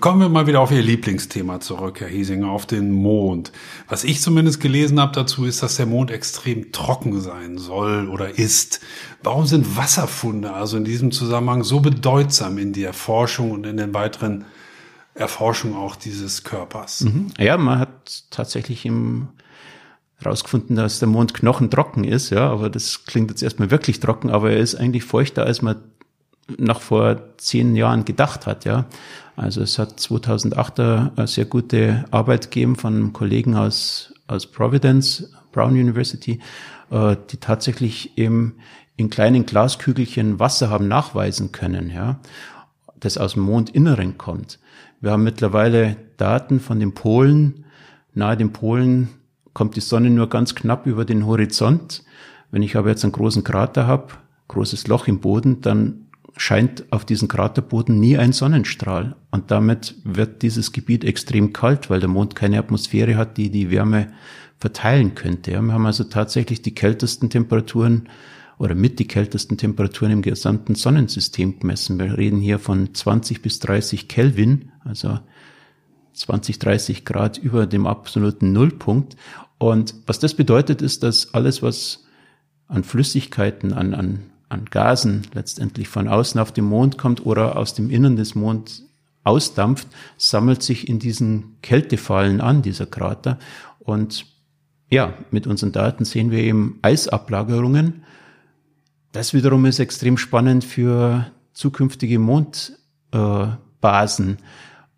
[0.00, 3.52] Kommen wir mal wieder auf Ihr Lieblingsthema zurück, Herr Hiesinger, auf den Mond.
[3.88, 8.38] Was ich zumindest gelesen habe dazu, ist, dass der Mond extrem trocken sein soll oder
[8.38, 8.80] ist.
[9.22, 13.92] Warum sind Wasserfunde also in diesem Zusammenhang so bedeutsam in der Forschung und in den
[13.92, 14.46] weiteren
[15.14, 17.02] Erforschung auch dieses Körpers?
[17.02, 17.28] Mhm.
[17.38, 19.28] Ja, man hat tatsächlich im
[20.26, 24.50] rausgefunden, dass der Mond knochentrocken ist, ja, aber das klingt jetzt erstmal wirklich trocken, aber
[24.50, 25.76] er ist eigentlich feuchter, als man
[26.58, 28.86] noch vor zehn Jahren gedacht hat, ja.
[29.36, 35.32] Also es hat 2008 eine sehr gute Arbeit gegeben von einem Kollegen aus, aus Providence,
[35.50, 36.40] Brown University,
[36.90, 38.56] äh, die tatsächlich eben
[38.96, 42.20] in kleinen Glaskügelchen Wasser haben nachweisen können, ja,
[43.00, 44.60] das aus dem Mondinneren kommt.
[45.00, 47.64] Wir haben mittlerweile Daten von den Polen,
[48.14, 49.08] nahe den Polen
[49.54, 52.04] kommt die Sonne nur ganz knapp über den Horizont.
[52.50, 54.08] Wenn ich aber jetzt einen großen Krater habe,
[54.48, 59.16] großes Loch im Boden, dann scheint auf diesem Kraterboden nie ein Sonnenstrahl.
[59.30, 63.70] Und damit wird dieses Gebiet extrem kalt, weil der Mond keine Atmosphäre hat, die die
[63.70, 64.12] Wärme
[64.58, 65.52] verteilen könnte.
[65.52, 68.08] wir haben also tatsächlich die kältesten Temperaturen
[68.58, 71.98] oder mit die kältesten Temperaturen im gesamten Sonnensystem gemessen.
[71.98, 75.18] Wir reden hier von 20 bis 30 Kelvin, also
[76.14, 79.16] 20, 30 Grad über dem absoluten Nullpunkt.
[79.58, 82.04] Und was das bedeutet, ist, dass alles, was
[82.68, 87.74] an Flüssigkeiten, an, an, an Gasen letztendlich von außen auf den Mond kommt oder aus
[87.74, 88.84] dem Innern des Monds
[89.24, 93.38] ausdampft, sammelt sich in diesen Kältefallen an, dieser Krater.
[93.78, 94.26] Und
[94.90, 98.04] ja, mit unseren Daten sehen wir eben Eisablagerungen.
[99.12, 102.78] Das wiederum ist extrem spannend für zukünftige Mondbasen.
[103.12, 104.36] Äh,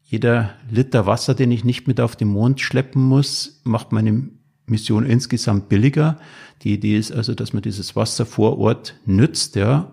[0.06, 4.28] jeder Liter Wasser, den ich nicht mit auf den Mond schleppen muss, macht meine
[4.66, 6.18] Mission insgesamt billiger.
[6.62, 9.92] Die Idee ist also, dass man dieses Wasser vor Ort nützt, ja,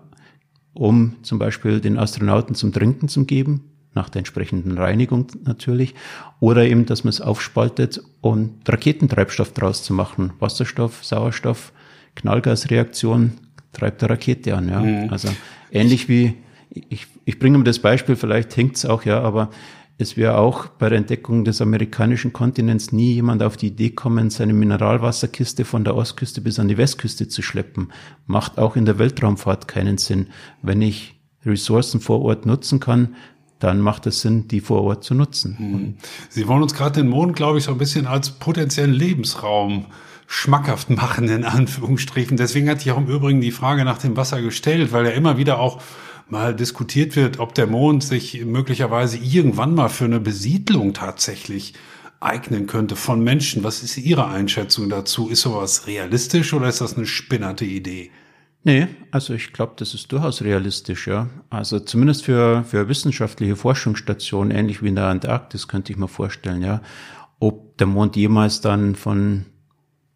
[0.72, 5.94] um zum Beispiel den Astronauten zum Trinken zu geben, nach der entsprechenden Reinigung natürlich,
[6.38, 10.32] oder eben, dass man es aufspaltet und Raketentreibstoff draus zu machen.
[10.38, 11.72] Wasserstoff, Sauerstoff,
[12.14, 13.32] Knallgasreaktion
[13.72, 14.80] treibt der Rakete an, ja.
[14.80, 15.10] Mhm.
[15.10, 15.28] Also
[15.72, 16.34] ähnlich wie,
[16.70, 19.50] ich, ich bringe mir das Beispiel, vielleicht hinkt's auch, ja, aber
[19.96, 24.30] es wäre auch bei der Entdeckung des amerikanischen Kontinents nie jemand auf die Idee kommen,
[24.30, 27.92] seine Mineralwasserkiste von der Ostküste bis an die Westküste zu schleppen.
[28.26, 30.28] Macht auch in der Weltraumfahrt keinen Sinn.
[30.62, 31.14] Wenn ich
[31.46, 33.14] Ressourcen vor Ort nutzen kann,
[33.60, 35.58] dann macht es Sinn, die vor Ort zu nutzen.
[35.58, 35.94] Hm.
[36.28, 39.86] Sie wollen uns gerade den Mond, glaube ich, so ein bisschen als potenziellen Lebensraum
[40.26, 42.36] schmackhaft machen, in Anführungsstrichen.
[42.36, 45.38] Deswegen hatte ich auch im Übrigen die Frage nach dem Wasser gestellt, weil er immer
[45.38, 45.80] wieder auch
[46.28, 51.74] mal diskutiert wird, ob der Mond sich möglicherweise irgendwann mal für eine Besiedlung tatsächlich
[52.20, 53.64] eignen könnte von Menschen.
[53.64, 55.28] Was ist Ihre Einschätzung dazu?
[55.28, 58.10] Ist sowas realistisch oder ist das eine spinnerte Idee?
[58.66, 61.28] Nee, also ich glaube, das ist durchaus realistisch, ja.
[61.50, 66.62] Also zumindest für, für wissenschaftliche Forschungsstationen, ähnlich wie in der Antarktis, könnte ich mir vorstellen,
[66.62, 66.80] ja.
[67.40, 69.44] Ob der Mond jemals dann von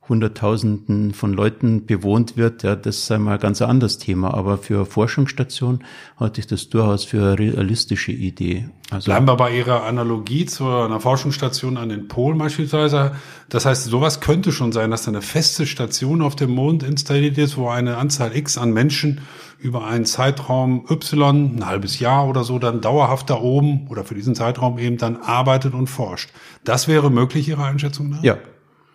[0.08, 4.34] Hunderttausenden von Leuten bewohnt wird, ja, das sei mal ganz anderes Thema.
[4.34, 5.84] Aber für Forschungsstationen
[6.18, 8.68] halte ich das durchaus für eine realistische Idee.
[8.90, 13.12] Also Bleiben wir bei Ihrer Analogie zu einer Forschungsstation an den Polen beispielsweise.
[13.50, 17.56] Das heißt, sowas könnte schon sein, dass eine feste Station auf dem Mond installiert ist,
[17.58, 19.20] wo eine Anzahl X an Menschen
[19.58, 24.14] über einen Zeitraum Y, ein halbes Jahr oder so, dann dauerhaft da oben oder für
[24.14, 26.30] diesen Zeitraum eben dann arbeitet und forscht.
[26.64, 28.22] Das wäre möglich, Ihrer Einschätzung nach?
[28.22, 28.38] Ja,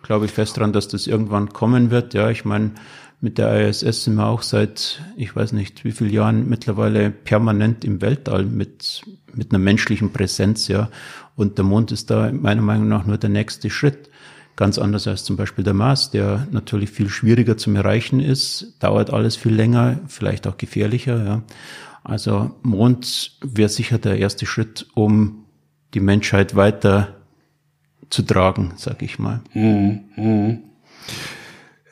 [0.04, 2.14] glaube ich fest dran, dass das irgendwann kommen wird.
[2.14, 2.72] Ja, ich meine,
[3.20, 7.84] mit der ISS sind wir auch seit, ich weiß nicht, wie viele Jahren mittlerweile permanent
[7.84, 10.90] im Weltall mit, mit einer menschlichen Präsenz, ja.
[11.34, 14.10] Und der Mond ist da meiner Meinung nach nur der nächste Schritt.
[14.56, 19.10] Ganz anders als zum Beispiel der Mars, der natürlich viel schwieriger zum Erreichen ist, dauert
[19.10, 21.42] alles viel länger, vielleicht auch gefährlicher, ja.
[22.04, 25.46] Also Mond wäre sicher der erste Schritt, um
[25.94, 27.23] die Menschheit weiter
[28.10, 29.40] zu tragen, sag ich mal.
[29.52, 30.58] Mhm, mh.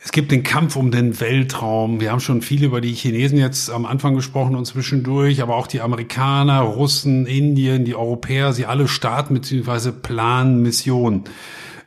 [0.05, 2.01] Es gibt den Kampf um den Weltraum.
[2.01, 5.68] Wir haben schon viel über die Chinesen jetzt am Anfang gesprochen und zwischendurch, aber auch
[5.68, 9.92] die Amerikaner, Russen, Indien, die Europäer, sie alle starten bzw.
[9.92, 11.25] planen Missionen.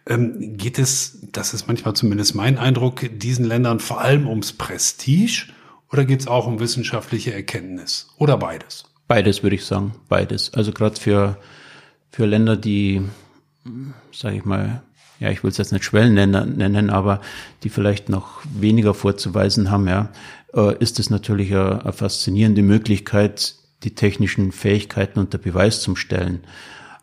[0.07, 5.47] Ähm, geht es, das ist manchmal zumindest mein Eindruck, diesen Ländern vor allem ums Prestige
[5.91, 8.85] oder geht es auch um wissenschaftliche Erkenntnis oder beides?
[9.07, 10.53] Beides würde ich sagen, beides.
[10.53, 11.38] Also gerade für,
[12.11, 13.01] für Länder, die
[14.12, 14.84] sage ich mal,
[15.19, 17.21] ja, ich will es jetzt nicht Schwellenländer nennen, aber
[17.63, 20.10] die vielleicht noch weniger vorzuweisen haben, ja,
[20.54, 26.43] äh, ist es natürlich eine, eine faszinierende Möglichkeit, die technischen Fähigkeiten unter Beweis zu stellen.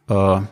[0.08, 0.46] Äh, das,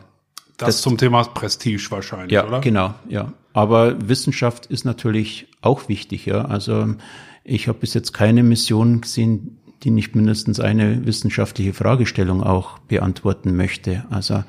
[0.57, 2.61] das, zum Thema Prestige wahrscheinlich, ja, oder?
[2.61, 3.33] Genau, ja.
[3.53, 6.45] Aber Wissenschaft ist natürlich auch wichtig, ja.
[6.45, 6.95] Also
[7.43, 13.55] ich habe bis jetzt keine Mission gesehen, die nicht mindestens eine wissenschaftliche Fragestellung auch beantworten
[13.55, 14.05] möchte.
[14.11, 14.43] Also,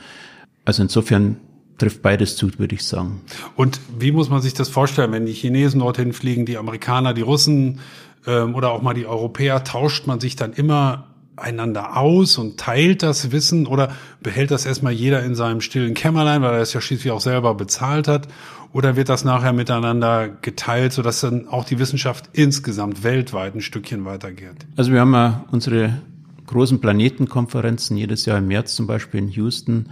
[0.64, 1.38] also insofern
[1.78, 3.22] trifft beides zu, würde ich sagen.
[3.56, 7.22] Und wie muss man sich das vorstellen, wenn die Chinesen dorthin fliegen, die Amerikaner, die
[7.22, 7.80] Russen
[8.26, 13.02] ähm, oder auch mal die Europäer, tauscht man sich dann immer einander aus und teilt
[13.02, 16.80] das Wissen oder behält das erstmal jeder in seinem stillen Kämmerlein, weil er es ja
[16.80, 18.28] schließlich auch selber bezahlt hat?
[18.72, 24.04] Oder wird das nachher miteinander geteilt, sodass dann auch die Wissenschaft insgesamt weltweit ein Stückchen
[24.04, 24.66] weitergeht?
[24.76, 26.00] Also wir haben ja unsere
[26.46, 29.86] großen Planetenkonferenzen jedes Jahr im März zum Beispiel in Houston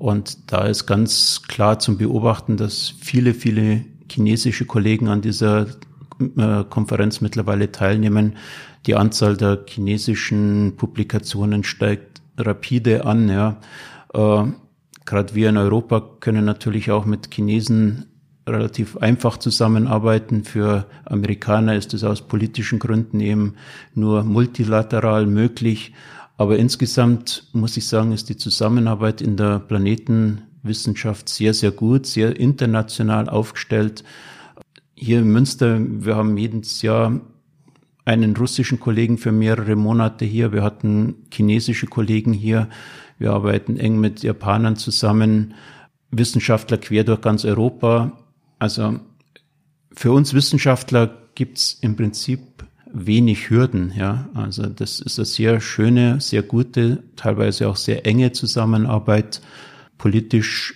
[0.00, 5.66] und da ist ganz klar zum Beobachten, dass viele, viele chinesische Kollegen an dieser
[6.38, 8.38] äh, Konferenz mittlerweile teilnehmen.
[8.86, 13.28] Die Anzahl der chinesischen Publikationen steigt rapide an.
[13.28, 13.58] Ja.
[14.14, 14.44] Äh,
[15.04, 18.06] Gerade wir in Europa können natürlich auch mit Chinesen
[18.48, 20.44] relativ einfach zusammenarbeiten.
[20.44, 23.54] Für Amerikaner ist es aus politischen Gründen eben
[23.94, 25.92] nur multilateral möglich.
[26.40, 32.40] Aber insgesamt muss ich sagen, ist die Zusammenarbeit in der Planetenwissenschaft sehr, sehr gut, sehr
[32.40, 34.04] international aufgestellt.
[34.94, 37.20] Hier in Münster, wir haben jedes Jahr
[38.06, 40.50] einen russischen Kollegen für mehrere Monate hier.
[40.50, 42.70] Wir hatten chinesische Kollegen hier.
[43.18, 45.52] Wir arbeiten eng mit Japanern zusammen.
[46.10, 48.18] Wissenschaftler quer durch ganz Europa.
[48.58, 48.98] Also
[49.92, 52.49] für uns Wissenschaftler gibt's im Prinzip
[52.92, 54.28] wenig Hürden, ja.
[54.34, 59.40] Also das ist eine sehr schöne, sehr gute, teilweise auch sehr enge Zusammenarbeit.
[59.98, 60.74] Politisch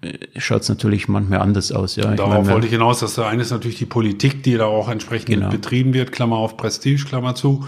[0.00, 2.14] äh, schaut es natürlich manchmal anders aus, ja.
[2.14, 4.88] Darauf meine, wollte ich hinaus, dass da eine ist natürlich die Politik, die da auch
[4.88, 5.50] entsprechend genau.
[5.50, 7.66] betrieben wird, Klammer auf Prestige, Klammer zu.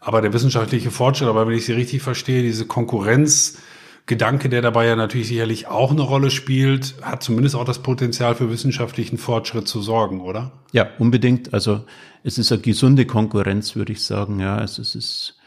[0.00, 3.58] Aber der wissenschaftliche Fortschritt, aber wenn ich Sie richtig verstehe, diese Konkurrenz,
[4.06, 8.34] Gedanke, der dabei ja natürlich sicherlich auch eine Rolle spielt, hat zumindest auch das Potenzial
[8.34, 10.52] für wissenschaftlichen Fortschritt zu sorgen, oder?
[10.72, 11.54] Ja, unbedingt.
[11.54, 11.84] Also
[12.24, 14.40] es ist eine gesunde Konkurrenz, würde ich sagen.
[14.40, 15.38] Ja, also es ist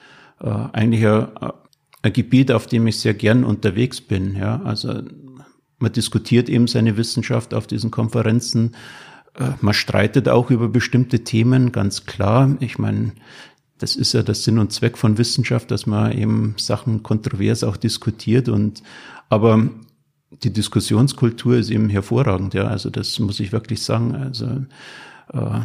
[0.42, 1.28] äh, eigentlich ein,
[2.02, 4.36] ein Gebiet, auf dem ich sehr gern unterwegs bin.
[4.36, 5.02] Ja, also
[5.80, 8.76] man diskutiert eben seine Wissenschaft auf diesen Konferenzen.
[9.38, 12.56] Äh, man streitet auch über bestimmte Themen, ganz klar.
[12.60, 13.12] Ich meine,
[13.84, 17.76] das ist ja der Sinn und Zweck von Wissenschaft, dass man eben Sachen kontrovers auch
[17.76, 18.82] diskutiert und
[19.28, 19.70] aber
[20.42, 22.66] die Diskussionskultur ist eben hervorragend, ja.
[22.68, 24.16] Also das muss ich wirklich sagen.
[24.16, 24.46] Also
[25.34, 25.60] äh,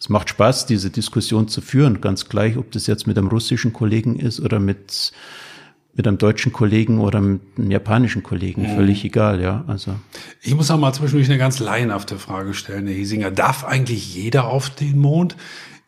[0.00, 3.74] es macht Spaß, diese Diskussion zu führen, ganz gleich, ob das jetzt mit einem russischen
[3.74, 5.12] Kollegen ist oder mit
[5.92, 8.76] mit einem deutschen Kollegen oder mit einem japanischen Kollegen, mhm.
[8.76, 9.64] völlig egal, ja.
[9.66, 9.94] Also
[10.40, 13.30] ich muss auch mal zwischendurch eine ganz laienhafte Frage stellen, Herr Hiesinger.
[13.30, 15.36] Darf eigentlich jeder auf den Mond?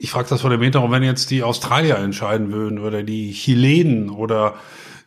[0.02, 4.08] Ich frage das vor dem Hintergrund, wenn jetzt die Australier entscheiden würden oder die Chilenen
[4.08, 4.54] oder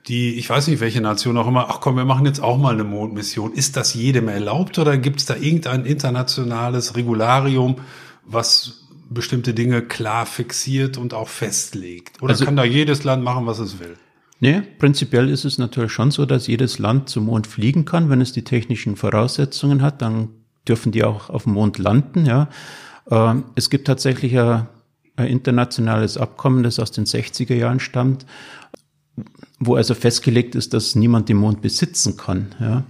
[0.08, 2.76] die, ich weiß nicht, welche Nation auch immer, ach komm, wir machen jetzt auch mal
[2.76, 3.54] eine Mondmission.
[3.54, 7.78] Ist das jedem erlaubt oder gibt es da irgendein internationales Regularium,
[8.24, 12.22] was bestimmte Dinge klar fixiert und auch festlegt?
[12.22, 13.98] Oder Also- kann da jedes Land machen, was es will?
[14.42, 18.22] Nee, prinzipiell ist es natürlich schon so, dass jedes Land zum Mond fliegen kann, wenn
[18.22, 20.30] es die technischen Voraussetzungen hat, dann
[20.68, 22.48] dürfen die auch auf dem Mond landen, ja.
[23.10, 24.68] Ähm, Es gibt tatsächlich ein,
[25.16, 28.26] ein internationales Abkommen, das aus den 60er Jahren stammt,
[29.60, 32.84] wo also festgelegt ist, dass niemand den Mond besitzen kann, ja.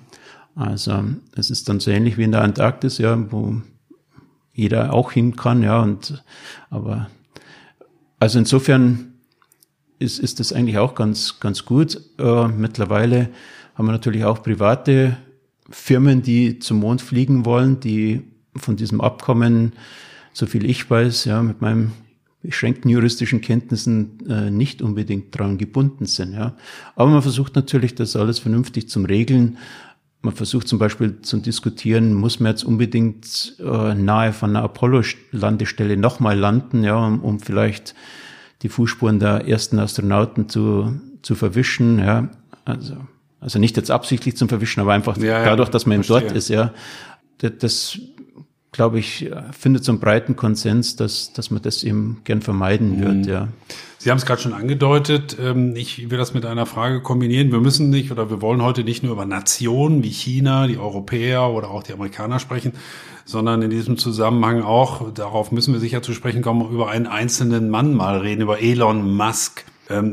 [0.55, 1.03] Also,
[1.35, 3.61] es ist dann so ähnlich wie in der Antarktis, ja, wo
[4.53, 6.23] jeder auch hin kann, ja, und,
[6.69, 7.09] aber,
[8.19, 9.13] also insofern,
[10.03, 11.99] ist, ist das eigentlich auch ganz, ganz gut.
[12.19, 13.29] Äh, mittlerweile
[13.75, 15.17] haben wir natürlich auch private
[15.69, 18.21] Firmen, die zum Mond fliegen wollen, die
[18.55, 19.73] von diesem Abkommen,
[20.33, 21.93] so viel ich weiß, ja, mit meinen
[22.43, 26.33] beschränkten juristischen Kenntnissen äh, nicht unbedingt daran gebunden sind.
[26.33, 26.55] Ja.
[26.95, 29.57] Aber man versucht natürlich, das alles vernünftig zum Regeln.
[30.21, 35.97] Man versucht zum Beispiel zu diskutieren, muss man jetzt unbedingt äh, nahe von einer Apollo-Landestelle
[35.97, 37.95] nochmal landen, ja, um, um vielleicht
[38.61, 42.29] die Fußspuren der ersten Astronauten zu, zu verwischen, ja.
[42.65, 42.95] Also,
[43.41, 46.49] also nicht jetzt absichtlich zum Verwischen, aber einfach Ja, dadurch, dass man eben dort ist,
[46.49, 46.73] ja.
[47.39, 47.99] Das, das
[48.73, 53.01] glaube ich, findet so einen breiten Konsens, dass, dass man das eben gern vermeiden Mhm.
[53.01, 53.47] wird, ja.
[53.99, 55.37] Sie haben es gerade schon angedeutet.
[55.39, 57.53] ähm, Ich will das mit einer Frage kombinieren.
[57.53, 61.49] Wir müssen nicht oder wir wollen heute nicht nur über Nationen wie China, die Europäer
[61.49, 62.73] oder auch die Amerikaner sprechen,
[63.23, 67.69] sondern in diesem Zusammenhang auch, darauf müssen wir sicher zu sprechen kommen, über einen einzelnen
[67.69, 69.63] Mann mal reden, über Elon Musk,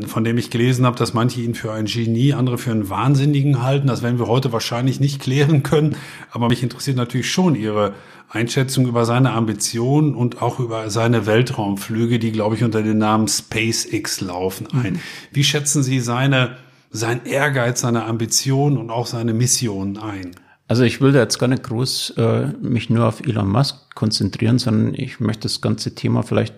[0.07, 3.63] von dem ich gelesen habe, dass manche ihn für ein Genie, andere für einen Wahnsinnigen
[3.63, 3.87] halten.
[3.87, 5.97] Das werden wir heute wahrscheinlich nicht klären können.
[6.31, 7.95] Aber mich interessiert natürlich schon Ihre
[8.29, 13.27] Einschätzung über seine Ambitionen und auch über seine Weltraumflüge, die, glaube ich, unter dem Namen
[13.27, 15.01] SpaceX laufen, ein.
[15.33, 16.57] Wie schätzen Sie seine,
[16.91, 20.33] sein Ehrgeiz, seine Ambitionen und auch seine Mission ein?
[20.69, 24.61] Also ich will da jetzt gar nicht groß äh, mich nur auf Elon Musk konzentrieren,
[24.61, 26.55] sondern ich möchte das ganze Thema vielleicht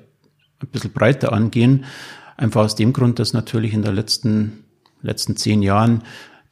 [0.62, 1.87] ein bisschen breiter angehen.
[2.37, 4.64] Einfach aus dem Grund, dass natürlich in der letzten,
[5.03, 6.03] letzten zehn Jahren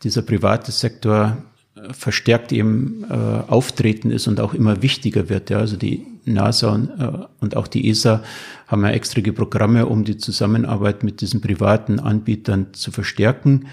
[0.03, 1.39] dieser private Sektor
[1.75, 5.51] äh, verstärkt eben äh, auftreten ist und auch immer wichtiger wird.
[5.51, 5.59] Ja.
[5.59, 8.23] Also die NASA und, äh, und auch die ESA
[8.67, 13.67] haben ja extra Programme, um die Zusammenarbeit mit diesen privaten Anbietern zu verstärken.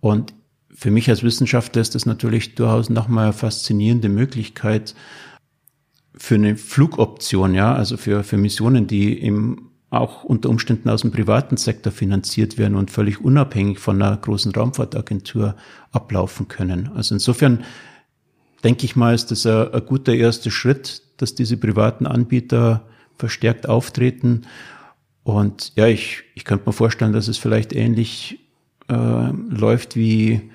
[0.00, 0.34] Und
[0.74, 4.94] für mich als Wissenschaftler ist das natürlich durchaus nochmal eine faszinierende Möglichkeit
[6.14, 11.10] für eine Flugoption, ja, also für, für Missionen, die eben auch unter Umständen aus dem
[11.10, 15.56] privaten Sektor finanziert werden und völlig unabhängig von einer großen Raumfahrtagentur
[15.90, 16.90] ablaufen können.
[16.94, 17.64] Also insofern
[18.62, 22.86] denke ich mal, ist das ein, ein guter erster Schritt, dass diese privaten Anbieter
[23.18, 24.42] verstärkt auftreten.
[25.24, 28.38] Und ja, ich, ich könnte mir vorstellen, dass es vielleicht ähnlich
[28.88, 30.50] äh, läuft wie,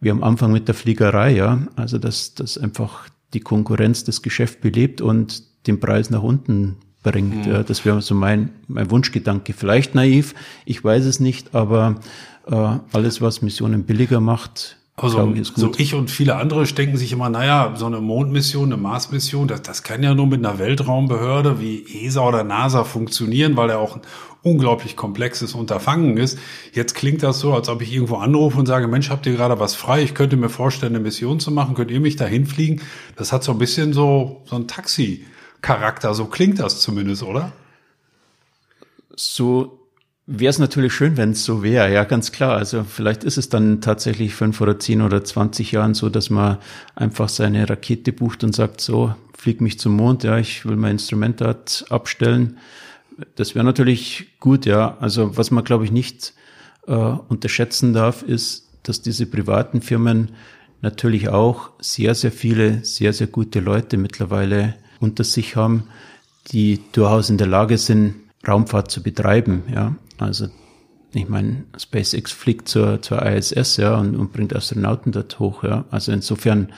[0.00, 1.66] wie am Anfang mit der Fliegerei, ja.
[1.76, 7.46] Also dass, dass einfach die Konkurrenz das Geschäft belebt und den Preis nach unten bringt.
[7.46, 9.52] Ja, das wäre so mein, mein Wunschgedanke.
[9.52, 10.34] Vielleicht naiv,
[10.64, 11.96] ich weiß es nicht, aber
[12.46, 12.54] äh,
[12.92, 17.30] alles, was Missionen billiger macht, Also ich, so ich und viele andere denken sich immer,
[17.30, 21.84] naja, so eine Mondmission, eine Marsmission, das, das kann ja nur mit einer Weltraumbehörde wie
[22.04, 24.02] ESA oder NASA funktionieren, weil er auch ein
[24.42, 26.38] unglaublich komplexes Unterfangen ist.
[26.74, 29.58] Jetzt klingt das so, als ob ich irgendwo anrufe und sage, Mensch, habt ihr gerade
[29.58, 30.02] was frei?
[30.02, 31.74] Ich könnte mir vorstellen, eine Mission zu machen.
[31.74, 32.82] Könnt ihr mich dahin fliegen?
[33.16, 34.66] Das hat so ein bisschen so, so ein
[35.60, 36.14] Taxi-Charakter.
[36.14, 37.52] So klingt das zumindest, oder?
[39.20, 39.78] so
[40.26, 42.56] wäre es natürlich schön, wenn es so wäre, ja, ganz klar.
[42.56, 46.58] Also vielleicht ist es dann tatsächlich fünf oder zehn oder zwanzig Jahren so, dass man
[46.94, 50.92] einfach seine Rakete bucht und sagt, so, flieg mich zum Mond, ja, ich will mein
[50.92, 52.58] Instrument dort abstellen.
[53.34, 54.96] Das wäre natürlich gut, ja.
[55.00, 56.32] Also was man, glaube ich, nicht
[56.86, 60.30] äh, unterschätzen darf, ist, dass diese privaten Firmen
[60.80, 65.84] natürlich auch sehr, sehr viele, sehr, sehr gute Leute mittlerweile unter sich haben,
[66.52, 68.14] die durchaus in der Lage sind,
[68.46, 69.94] Raumfahrt zu betreiben, ja.
[70.18, 70.48] Also,
[71.12, 75.84] ich meine, SpaceX fliegt zur, zur ISS, ja, und, und bringt Astronauten dort hoch, ja.
[75.90, 76.68] Also insofern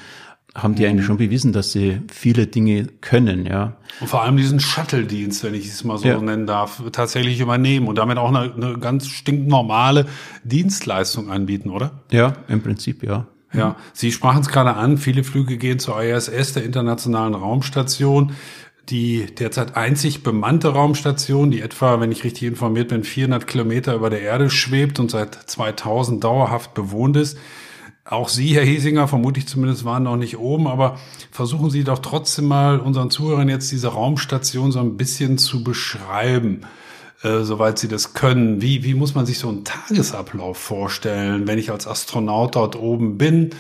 [0.55, 3.77] haben die eigentlich schon bewiesen, dass sie viele Dinge können, ja.
[4.01, 6.21] Und vor allem diesen Shuttle-Dienst, wenn ich es mal so Ja.
[6.21, 10.07] nennen darf, tatsächlich übernehmen und damit auch eine, eine ganz stinknormale
[10.45, 12.03] Dienstleistung anbieten, oder?
[12.11, 13.27] Ja, im Prinzip, ja.
[13.55, 18.33] Ja, Sie sprachen es gerade an, viele Flüge gehen zur ISS, der Internationalen Raumstation,
[18.89, 24.11] die derzeit einzig bemannte Raumstation, die etwa, wenn ich richtig informiert bin, 400 Kilometer über
[24.11, 27.39] der Erde schwebt und seit 2000 dauerhaft bewohnt ist.
[28.05, 30.99] Auch Sie, Herr Hiesinger, vermutlich zumindest waren noch nicht oben, aber
[31.31, 36.63] versuchen Sie doch trotzdem mal unseren Zuhörern jetzt diese Raumstation so ein bisschen zu beschreiben.
[37.23, 38.61] Äh, soweit sie das können.
[38.63, 43.19] Wie, wie muss man sich so einen Tagesablauf vorstellen, wenn ich als Astronaut dort oben
[43.19, 43.51] bin?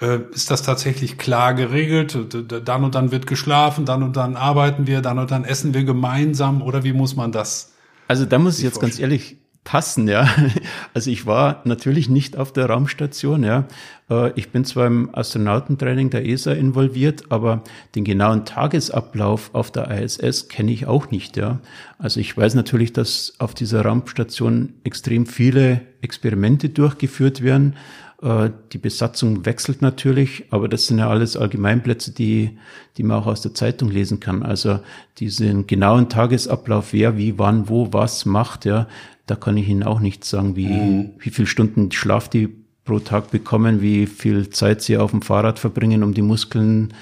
[0.00, 2.16] Äh, ist das tatsächlich klar geregelt?
[2.64, 5.84] Dann und dann wird geschlafen, dann und dann arbeiten wir, dann und dann essen wir
[5.84, 7.72] gemeinsam oder wie muss man das?
[8.08, 10.28] Also da muss ich jetzt ganz ehrlich passen, ja.
[10.94, 13.66] Also ich war natürlich nicht auf der Raumstation, ja.
[14.10, 17.62] Äh, ich bin zwar im Astronautentraining der ESA involviert, aber
[17.94, 21.60] den genauen Tagesablauf auf der ISS kenne ich auch nicht, ja.
[21.98, 27.76] Also ich weiß natürlich, dass auf dieser Raumstation extrem viele Experimente durchgeführt werden.
[28.22, 32.58] Äh, die Besatzung wechselt natürlich, aber das sind ja alles Allgemeinplätze, die,
[32.96, 34.42] die man auch aus der Zeitung lesen kann.
[34.42, 34.80] Also
[35.18, 38.86] diesen genauen Tagesablauf, wer wie wann wo was macht, ja,
[39.26, 41.10] da kann ich Ihnen auch nicht sagen, wie, mhm.
[41.18, 42.48] wie viel Stunden Schlaf die
[42.84, 46.92] pro Tag bekommen, wie viel Zeit sie auf dem Fahrrad verbringen, um die Muskeln,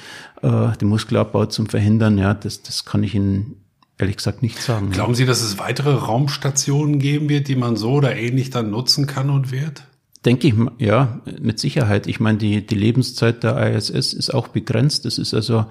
[0.42, 2.18] äh, den Muskelabbau zu verhindern.
[2.18, 3.56] Ja, das, das kann ich Ihnen
[3.96, 4.90] ehrlich gesagt nicht sagen.
[4.90, 9.06] Glauben Sie, dass es weitere Raumstationen geben wird, die man so oder ähnlich dann nutzen
[9.06, 9.87] kann und wird?
[10.24, 12.06] Denke ich, ja, mit Sicherheit.
[12.08, 15.04] Ich meine, die, die Lebenszeit der ISS ist auch begrenzt.
[15.04, 15.66] Das ist also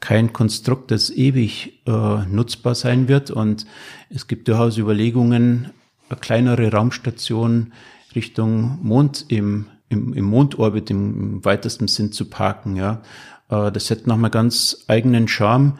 [0.00, 3.30] kein Konstrukt, das ewig äh, nutzbar sein wird.
[3.30, 3.66] Und
[4.10, 5.70] es gibt durchaus Überlegungen,
[6.08, 7.72] eine kleinere Raumstation
[8.14, 12.76] Richtung Mond im, im, im Mondorbit im, weitesten Sinn zu parken.
[12.76, 13.02] Ja,
[13.50, 15.78] äh, das hätte nochmal ganz eigenen Charme.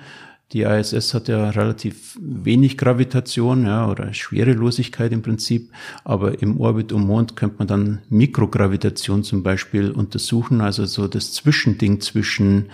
[0.53, 5.73] Die ISS hat ja relativ wenig Gravitation, ja, oder Schwerelosigkeit im Prinzip.
[6.05, 11.33] Aber im Orbit um Mond könnte man dann Mikrogravitation zum Beispiel untersuchen, also so das
[11.33, 12.71] Zwischending zwischen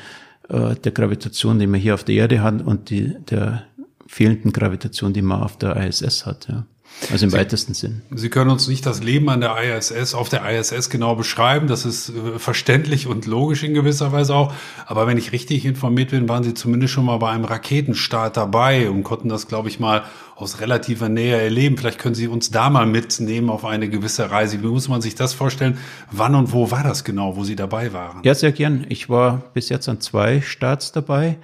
[0.50, 3.64] äh, der Gravitation, die man hier auf der Erde hat und die, der
[4.06, 6.66] fehlenden Gravitation, die man auf der ISS hat, ja.
[7.10, 8.02] Also im Sie, weitesten Sinn.
[8.14, 11.66] Sie können uns nicht das Leben an der ISS, auf der ISS genau beschreiben.
[11.66, 14.52] Das ist äh, verständlich und logisch in gewisser Weise auch.
[14.86, 18.88] Aber wenn ich richtig informiert bin, waren Sie zumindest schon mal bei einem Raketenstart dabei
[18.88, 20.04] und konnten das, glaube ich, mal
[20.36, 21.76] aus relativer Nähe erleben.
[21.76, 24.62] Vielleicht können Sie uns da mal mitnehmen auf eine gewisse Reise.
[24.62, 25.78] Wie muss man sich das vorstellen?
[26.10, 28.22] Wann und wo war das genau, wo Sie dabei waren?
[28.22, 28.86] Ja, sehr gern.
[28.88, 31.38] Ich war bis jetzt an zwei Starts dabei.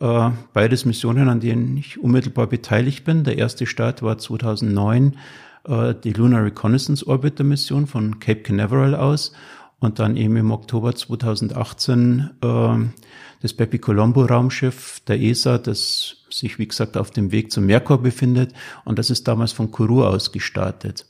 [0.00, 3.24] Äh, beides Missionen, an denen ich unmittelbar beteiligt bin.
[3.24, 5.16] Der erste Start war 2009
[5.66, 9.32] äh, die Lunar Reconnaissance Orbiter Mission von Cape Canaveral aus
[9.78, 12.68] und dann eben im Oktober 2018 äh,
[13.40, 18.02] das Bepi Colombo Raumschiff der ESA, das sich wie gesagt auf dem Weg zum Merkur
[18.02, 18.52] befindet
[18.84, 21.06] und das ist damals von Kourou aus gestartet.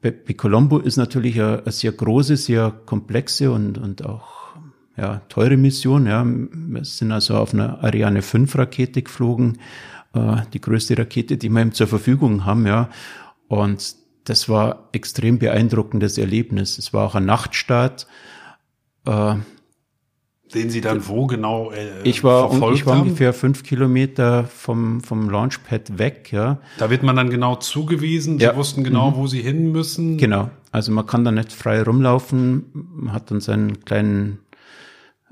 [0.00, 4.43] Bepi Colombo ist natürlich eine, eine sehr große, sehr komplexe und, und auch
[4.96, 6.06] ja, teure Mission.
[6.06, 6.24] Ja.
[6.24, 9.58] Wir sind also auf einer Ariane 5 Rakete geflogen,
[10.14, 12.66] äh, die größte Rakete, die wir eben zur Verfügung haben.
[12.66, 12.88] Ja.
[13.48, 16.78] Und das war extrem beeindruckendes Erlebnis.
[16.78, 18.06] Es war auch ein Nachtstart.
[19.06, 19.36] Äh,
[20.54, 23.02] den Sie dann wo genau äh, ich war, verfolgt Ich war haben?
[23.02, 26.58] ungefähr fünf Kilometer vom, vom Launchpad weg, ja.
[26.78, 28.38] Da wird man dann genau zugewiesen.
[28.38, 28.54] Sie ja.
[28.54, 29.16] wussten genau, mhm.
[29.16, 30.16] wo Sie hin müssen.
[30.16, 30.50] Genau.
[30.70, 32.64] Also man kann da nicht frei rumlaufen.
[32.72, 34.38] Man hat dann seinen kleinen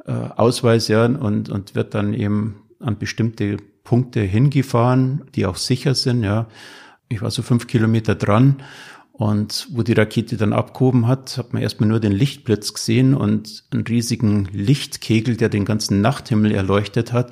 [0.07, 5.95] äh, Ausweis ja, und, und wird dann eben an bestimmte Punkte hingefahren, die auch sicher
[5.95, 6.23] sind.
[6.23, 6.47] Ja.
[7.09, 8.63] Ich war so fünf Kilometer dran
[9.13, 13.65] und wo die Rakete dann abgehoben hat, hat man erstmal nur den Lichtblitz gesehen und
[13.71, 17.31] einen riesigen Lichtkegel, der den ganzen Nachthimmel erleuchtet hat.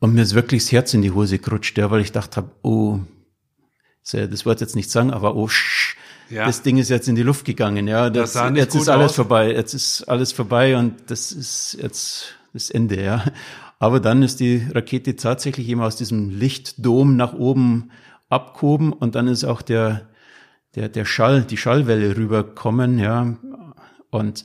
[0.00, 2.50] Und mir ist wirklich das Herz in die Hose gerutscht, ja, weil ich dachte habe,
[2.62, 3.00] oh,
[4.12, 5.48] das wollte jetzt nicht sagen, aber oh,
[6.30, 6.46] ja.
[6.46, 8.10] das Ding ist jetzt in die Luft gegangen, ja.
[8.10, 9.16] Das, das jetzt ist alles aus.
[9.16, 13.24] vorbei, jetzt ist alles vorbei und das ist jetzt das Ende, ja.
[13.78, 17.90] Aber dann ist die Rakete tatsächlich eben aus diesem Lichtdom nach oben
[18.28, 20.08] abgehoben und dann ist auch der,
[20.74, 23.36] der, der Schall, die Schallwelle rüberkommen, ja.
[24.10, 24.44] Und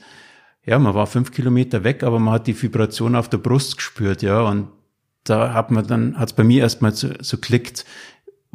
[0.65, 4.21] ja, man war fünf Kilometer weg, aber man hat die Vibration auf der Brust gespürt,
[4.21, 4.41] ja.
[4.41, 4.69] Und
[5.23, 7.85] da hat man dann, hat es bei mir erstmal so, so klickt,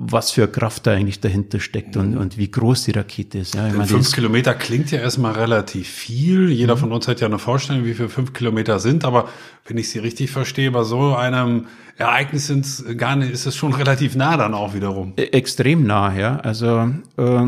[0.02, 3.54] was für Kraft da eigentlich dahinter steckt und, und wie groß die Rakete ist.
[3.54, 6.48] Ja, meine, fünf Kilometer klingt ja erstmal relativ viel.
[6.50, 6.80] Jeder mhm.
[6.80, 9.04] von uns hat ja eine Vorstellung, wie viel fünf Kilometer sind.
[9.04, 9.28] Aber
[9.66, 11.66] wenn ich Sie richtig verstehe, bei so einem
[11.98, 15.12] Ereignis sind es gar nicht, ist es schon relativ nah dann auch wiederum.
[15.18, 16.38] E extrem nah, ja.
[16.38, 17.46] Also äh,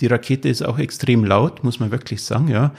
[0.00, 2.72] die Rakete ist auch extrem laut, muss man wirklich sagen, ja.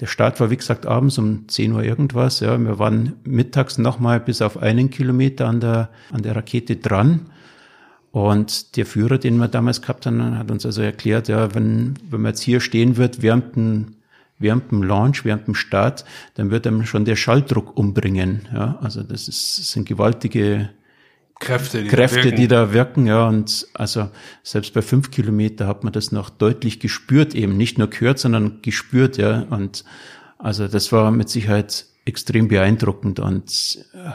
[0.00, 2.40] Der Start war, wie gesagt, abends um 10 Uhr irgendwas.
[2.40, 2.58] Ja.
[2.58, 7.30] Wir waren mittags nochmal bis auf einen Kilometer an der, an der Rakete dran.
[8.10, 12.22] Und der Führer, den wir damals gehabt haben, hat uns also erklärt, ja, wenn, wenn
[12.22, 13.96] man jetzt hier stehen wird während dem,
[14.38, 16.04] während dem Launch, während dem Start,
[16.34, 18.48] dann wird einem schon der Schalldruck umbringen.
[18.52, 20.70] Ja, also das, ist, das sind gewaltige
[21.38, 23.06] Kräfte, die, Kräfte, da die da wirken.
[23.06, 24.08] Ja, und also
[24.42, 28.62] selbst bei fünf Kilometer hat man das noch deutlich gespürt, eben nicht nur gehört, sondern
[28.62, 29.18] gespürt.
[29.18, 29.84] Ja, und
[30.38, 34.10] also das war mit Sicherheit extrem beeindruckend und äh,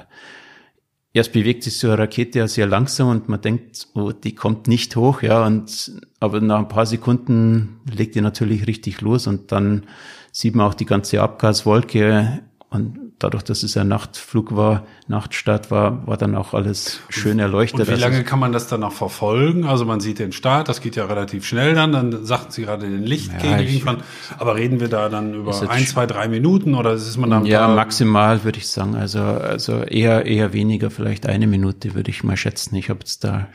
[1.14, 4.68] erst bewegt sich so eine Rakete ja sehr langsam und man denkt, oh, die kommt
[4.68, 9.52] nicht hoch, ja, und aber nach ein paar Sekunden legt die natürlich richtig los und
[9.52, 9.86] dann
[10.32, 16.06] sieht man auch die ganze Abgaswolke und dadurch, dass es ein Nachtflug war, Nachtstart war,
[16.08, 17.80] war dann auch alles schön erleuchtet.
[17.82, 19.66] Und wie Also lange kann man das dann noch verfolgen?
[19.66, 22.90] Also man sieht den Start, das geht ja relativ schnell dann, dann sagten Sie gerade
[22.90, 24.04] den Lichtkegel Ja, irgendwann.
[24.38, 27.68] Aber reden wir da dann über ein, zwei, drei Minuten oder ist man dann Ja,
[27.68, 28.96] maximal würde ich sagen.
[28.96, 32.76] Also, also eher, eher weniger, vielleicht eine Minute würde ich mal schätzen.
[32.76, 33.48] Ich habe jetzt da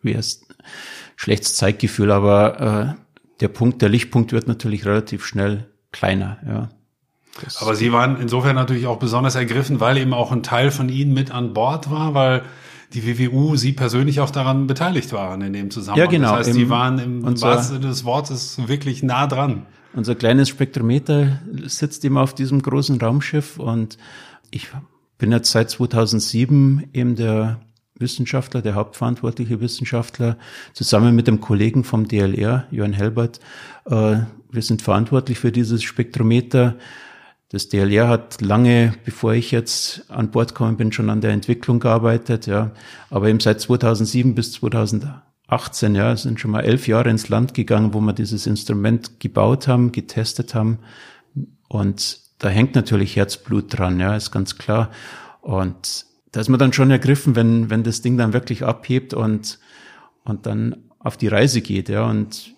[0.00, 0.46] schweres,
[1.16, 3.00] schlechtes Zeitgefühl, aber äh,
[3.40, 6.68] der Punkt, der Lichtpunkt wird natürlich relativ schnell kleiner, ja.
[7.42, 10.88] Das, Aber Sie waren insofern natürlich auch besonders ergriffen, weil eben auch ein Teil von
[10.88, 12.42] Ihnen mit an Bord war, weil
[12.92, 16.06] die WWU, Sie persönlich auch daran beteiligt waren in dem Zusammenhang.
[16.06, 16.36] Ja, genau.
[16.36, 19.66] Das heißt, Sie waren im unser- wahrsten Sinne des Wortes wirklich nah dran.
[19.92, 23.98] Unser kleines Spektrometer sitzt eben auf diesem großen Raumschiff und
[24.50, 24.68] ich
[25.18, 27.60] bin jetzt seit 2007 eben der
[27.98, 30.36] Wissenschaftler, der hauptverantwortliche Wissenschaftler,
[30.72, 33.40] zusammen mit dem Kollegen vom DLR, Jörn Helbert.
[33.84, 34.20] Äh,
[34.50, 36.76] wir sind verantwortlich für dieses Spektrometer.
[37.50, 41.80] Das DLR hat lange, bevor ich jetzt an Bord gekommen bin, schon an der Entwicklung
[41.80, 42.70] gearbeitet, ja.
[43.10, 47.92] Aber eben seit 2007 bis 2018, ja, sind schon mal elf Jahre ins Land gegangen,
[47.92, 50.78] wo wir dieses Instrument gebaut haben, getestet haben.
[51.68, 54.92] Und da hängt natürlich Herzblut dran, ja, ist ganz klar.
[55.40, 59.58] Und da ist man dann schon ergriffen, wenn, wenn das Ding dann wirklich abhebt und,
[60.22, 62.08] und dann auf die Reise geht, ja.
[62.08, 62.54] Und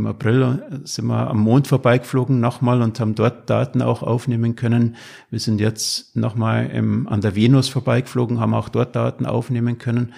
[0.00, 4.96] im April sind wir am Mond vorbeigeflogen nochmal und haben dort Daten auch aufnehmen können.
[5.30, 10.12] Wir sind jetzt nochmal im, an der Venus vorbeigeflogen, haben auch dort Daten aufnehmen können.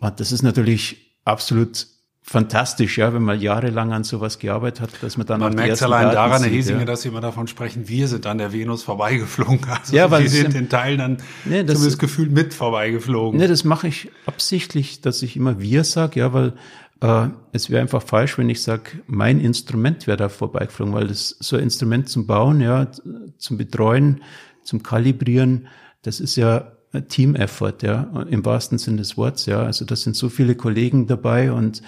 [0.00, 1.86] Und das ist natürlich absolut
[2.22, 5.82] fantastisch, ja, wenn man jahrelang an sowas gearbeitet hat, dass man dann Man merkt es
[5.82, 6.84] allein Daten daran, Herr Hesinger, ja.
[6.84, 9.60] dass Sie immer davon sprechen, wir sind an der Venus vorbeigeflogen.
[9.68, 13.40] Also Ja, weil Sie sind in Teilen dann Nee, das- zumindest gefühlt mit vorbeigeflogen.
[13.40, 16.52] Ne, das mache ich absichtlich, dass ich immer wir sage, ja, weil
[17.00, 21.36] äh, es wäre einfach falsch, wenn ich sage, mein Instrument wäre da vorbeigeflogen, weil das
[21.40, 22.90] so ein Instrument zum Bauen, ja,
[23.38, 24.22] zum Betreuen,
[24.62, 25.66] zum Kalibrieren,
[26.02, 26.72] das ist ja
[27.08, 29.62] Team-Effort, ja, im wahrsten Sinne des Wortes, ja.
[29.62, 31.82] Also da sind so viele Kollegen dabei und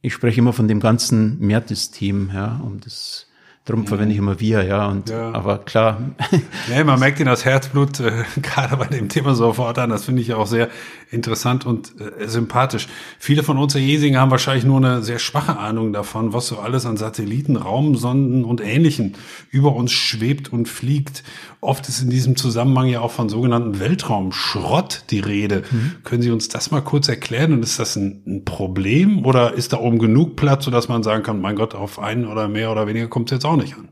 [0.00, 3.26] ich spreche immer von dem ganzen Mertes-Team, ja, um das,
[3.64, 5.32] darum verwende ich immer wir, ja, und, Ja.
[5.32, 5.98] aber klar,
[6.70, 9.90] Ja, man merkt Ihnen das Herzblut äh, gerade bei dem Thema sofort an.
[9.90, 10.68] Das finde ich auch sehr
[11.10, 12.88] interessant und äh, sympathisch.
[13.18, 16.58] Viele von uns, Herr Jesing, haben wahrscheinlich nur eine sehr schwache Ahnung davon, was so
[16.58, 19.14] alles an Satelliten, Raumsonden und Ähnlichem
[19.50, 21.22] über uns schwebt und fliegt.
[21.64, 25.62] Oft ist in diesem Zusammenhang ja auch von sogenannten Weltraumschrott die Rede.
[26.04, 27.54] Können Sie uns das mal kurz erklären?
[27.54, 31.22] Und ist das ein, ein Problem oder ist da oben genug Platz, sodass man sagen
[31.22, 33.88] kann, mein Gott, auf einen oder mehr oder weniger kommt es jetzt auch nicht an?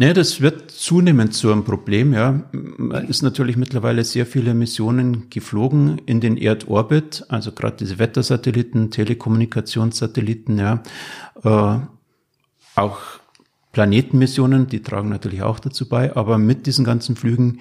[0.00, 2.44] Ne, das wird zunehmend zu einem Problem, ja.
[2.52, 8.92] Man ist natürlich mittlerweile sehr viele Missionen geflogen in den Erdorbit, also gerade diese Wettersatelliten,
[8.92, 10.82] Telekommunikationssatelliten, ja.
[11.42, 11.80] Äh,
[12.76, 12.98] auch
[13.78, 17.60] Planetenmissionen, die tragen natürlich auch dazu bei, aber mit diesen ganzen Flügen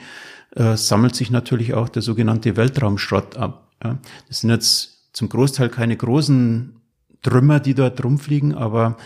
[0.56, 3.72] äh, sammelt sich natürlich auch der sogenannte Weltraumschrott ab.
[3.84, 4.00] Ja.
[4.28, 6.76] Das sind jetzt zum Großteil keine großen
[7.22, 8.98] Trümmer, die dort rumfliegen, aber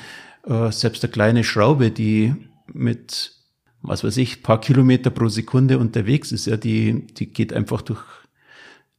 [0.47, 2.33] äh, selbst eine kleine Schraube, die
[2.71, 3.33] mit,
[3.81, 7.99] was weiß ich, paar Kilometer pro Sekunde unterwegs ist, ja, die, die geht einfach durch,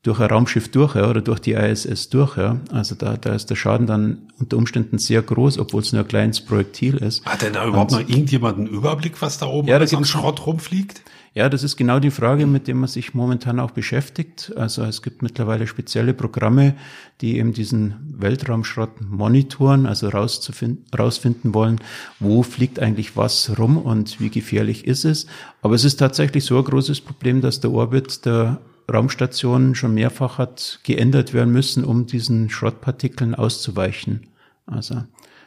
[0.02, 2.60] durch ein Raumschiff durch, ja, oder durch die ISS durch, ja.
[2.72, 6.08] Also da, da ist der Schaden dann unter Umständen sehr groß, obwohl es nur ein
[6.08, 7.24] kleines Projektil ist.
[7.24, 10.44] Hat denn da überhaupt noch irgendjemand einen Überblick, was da oben Ja, alles an Schrott
[10.44, 11.02] rumfliegt?
[11.34, 14.52] Ja, das ist genau die Frage, mit der man sich momentan auch beschäftigt.
[14.56, 16.74] Also es gibt mittlerweile spezielle Programme,
[17.22, 21.80] die eben diesen Weltraumschrott monitoren, also rauszufinden, rausfinden wollen,
[22.20, 25.26] wo fliegt eigentlich was rum und wie gefährlich ist es.
[25.62, 28.60] Aber es ist tatsächlich so ein großes Problem, dass der Orbit der
[28.90, 34.28] Raumstation schon mehrfach hat geändert werden müssen, um diesen Schrottpartikeln auszuweichen.
[34.66, 35.04] Also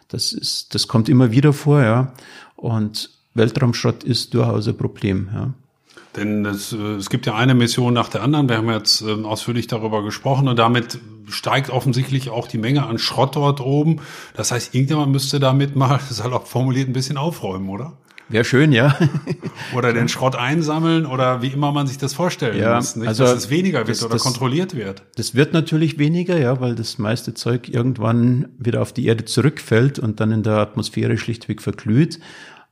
[0.07, 2.13] das ist, das kommt immer wieder vor, ja.
[2.55, 5.53] Und Weltraumschrott ist durchaus ein Problem, ja.
[6.15, 8.47] Denn es, äh, es gibt ja eine Mission nach der anderen.
[8.47, 12.97] Wir haben jetzt ähm, ausführlich darüber gesprochen und damit steigt offensichtlich auch die Menge an
[12.97, 14.01] Schrott dort oben.
[14.36, 17.97] Das heißt, irgendjemand müsste damit mal, salopp formuliert, ein bisschen aufräumen, oder?
[18.30, 18.97] Wäre schön, ja.
[19.76, 22.95] Oder den Schrott einsammeln oder wie immer man sich das vorstellen Ja, muss.
[22.95, 23.07] Nicht?
[23.07, 25.03] also dass es weniger wird das- oder das- kontrolliert wird.
[25.15, 29.99] Das wird natürlich weniger, ja, weil das meiste Zeug irgendwann wieder auf die Erde zurückfällt
[29.99, 32.19] und dann in der Atmosphäre schlichtweg verglüht.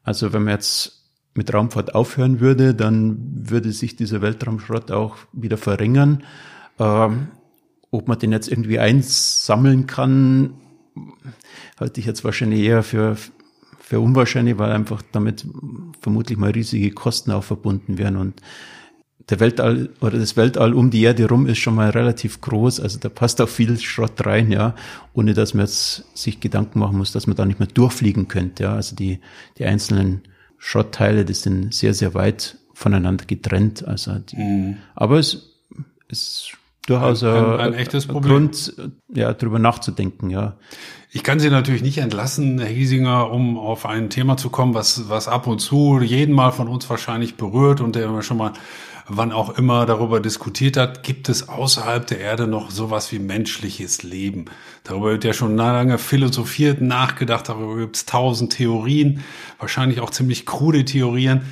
[0.04, 1.04] Also wenn man jetzt
[1.36, 6.24] mit Raumfahrt aufhören würde, dann würde sich dieser Weltraumschrott auch wieder verringern.
[6.80, 7.28] Ähm,
[7.91, 10.56] ob man den jetzt irgendwie einsammeln kann,
[11.80, 13.16] halte ich jetzt wahrscheinlich eher für,
[13.94, 15.46] für unwahrscheinlich, weil einfach damit
[16.02, 18.18] vermutlich mal riesige Kosten auch verbunden wären.
[18.18, 18.41] Und
[19.30, 22.98] der Weltall oder das Weltall um die Erde rum ist schon mal relativ groß, also
[22.98, 24.74] da passt auch viel Schrott rein, ja,
[25.14, 28.64] ohne dass man jetzt sich Gedanken machen muss, dass man da nicht mehr durchfliegen könnte,
[28.64, 29.20] ja, also die,
[29.60, 30.24] die einzelnen
[30.58, 34.78] Schrottteile, die sind sehr, sehr weit voneinander getrennt, also die, mhm.
[34.96, 35.52] aber es
[36.08, 38.31] ist durchaus ein, ein, ein echtes Problem.
[38.31, 38.73] Grund,
[39.13, 40.57] ja, drüber nachzudenken, ja.
[41.11, 45.09] Ich kann Sie natürlich nicht entlassen, Herr Hiesinger, um auf ein Thema zu kommen, was,
[45.09, 48.53] was ab und zu jeden Mal von uns wahrscheinlich berührt und der wir schon mal
[49.07, 54.03] wann auch immer darüber diskutiert hat, gibt es außerhalb der Erde noch sowas wie menschliches
[54.03, 54.45] Leben.
[54.84, 59.23] Darüber wird ja schon lange philosophiert, nachgedacht, darüber gibt es tausend Theorien,
[59.59, 61.43] wahrscheinlich auch ziemlich krude Theorien.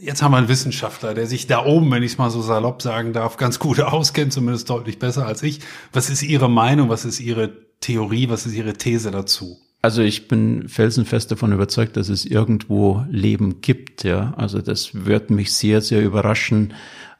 [0.00, 2.82] Jetzt haben wir einen Wissenschaftler, der sich da oben, wenn ich es mal so salopp
[2.82, 5.60] sagen darf, ganz gut auskennt, zumindest deutlich besser als ich.
[5.92, 6.88] Was ist Ihre Meinung?
[6.88, 8.28] Was ist Ihre Theorie?
[8.28, 9.58] Was ist Ihre These dazu?
[9.82, 14.02] Also ich bin felsenfest davon überzeugt, dass es irgendwo Leben gibt.
[14.02, 16.72] Ja, also das wird mich sehr, sehr überraschen,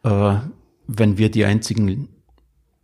[0.03, 0.37] äh,
[0.87, 2.09] wenn wir die einzigen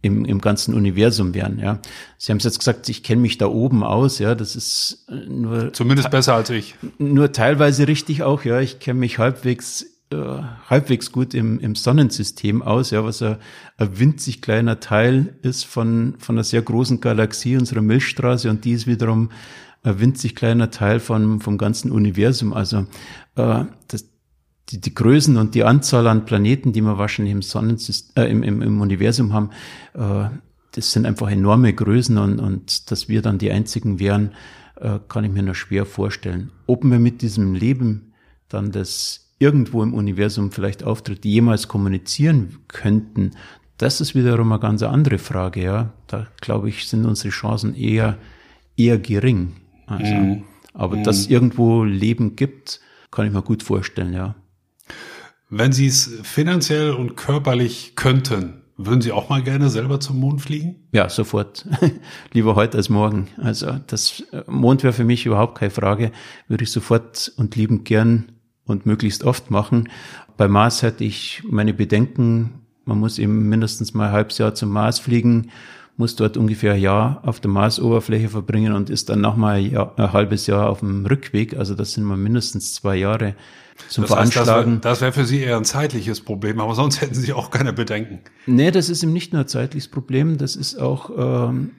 [0.02, 1.58] im, im ganzen Universum wären.
[1.58, 1.80] Ja,
[2.18, 4.18] Sie haben es jetzt gesagt, ich kenne mich da oben aus.
[4.18, 6.76] Ja, das ist äh, nur zumindest besser als ich.
[6.98, 8.44] Nur teilweise richtig auch.
[8.44, 13.36] Ja, ich kenne mich halbwegs äh, halbwegs gut im, im Sonnensystem aus, ja, was ein,
[13.76, 18.72] ein winzig kleiner Teil ist von, von einer sehr großen Galaxie, unserer Milchstraße, und die
[18.72, 19.30] ist wiederum
[19.82, 22.52] ein winzig kleiner Teil von, vom ganzen Universum.
[22.52, 22.86] Also
[23.36, 24.09] äh, das,
[24.70, 28.42] die, die Größen und die Anzahl an Planeten, die wir wahrscheinlich im Sonnensystem, äh, im,
[28.42, 29.50] im, im Universum haben,
[29.94, 30.28] äh,
[30.72, 34.32] das sind einfach enorme Größen und, und dass wir dann die einzigen wären,
[34.76, 36.50] äh, kann ich mir nur schwer vorstellen.
[36.66, 38.12] Ob wir mit diesem Leben
[38.48, 43.32] dann das irgendwo im Universum vielleicht auftritt, jemals kommunizieren könnten,
[43.78, 45.92] das ist wiederum eine ganz andere Frage, ja.
[46.06, 48.18] Da glaube ich, sind unsere Chancen eher,
[48.76, 49.52] eher gering.
[49.86, 50.42] Also, mhm.
[50.74, 51.04] Aber mhm.
[51.04, 54.34] dass es irgendwo Leben gibt, kann ich mir gut vorstellen, ja.
[55.52, 60.40] Wenn Sie es finanziell und körperlich könnten, würden Sie auch mal gerne selber zum Mond
[60.40, 60.76] fliegen?
[60.92, 61.66] Ja, sofort.
[62.32, 63.26] Lieber heute als morgen.
[63.36, 66.12] Also das äh, Mond wäre für mich überhaupt keine Frage.
[66.46, 68.30] Würde ich sofort und liebend gern
[68.64, 69.88] und möglichst oft machen.
[70.36, 72.60] Bei Mars hätte ich meine Bedenken.
[72.84, 75.50] Man muss eben mindestens mal ein halbes Jahr zum Mars fliegen
[76.00, 80.12] muss dort ungefähr ein Jahr auf der Marsoberfläche verbringen und ist dann nochmal ein, ein
[80.14, 81.56] halbes Jahr auf dem Rückweg.
[81.56, 83.34] Also das sind mal mindestens zwei Jahre
[83.88, 84.80] zum das heißt, Veranschlagen.
[84.80, 87.72] Das wäre wär für Sie eher ein zeitliches Problem, aber sonst hätten Sie auch keine
[87.72, 88.20] Bedenken.
[88.46, 91.72] Nee, das ist eben nicht nur ein zeitliches Problem, das ist auch ähm,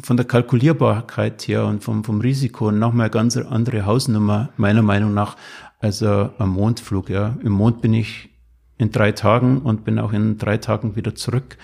[0.00, 5.14] von der Kalkulierbarkeit her und vom, vom Risiko nochmal eine ganz andere Hausnummer, meiner Meinung
[5.14, 5.36] nach,
[5.80, 7.10] als ein Mondflug.
[7.10, 7.36] Ja.
[7.42, 8.30] Im Mond bin ich
[8.78, 11.58] in drei Tagen und bin auch in drei Tagen wieder zurück.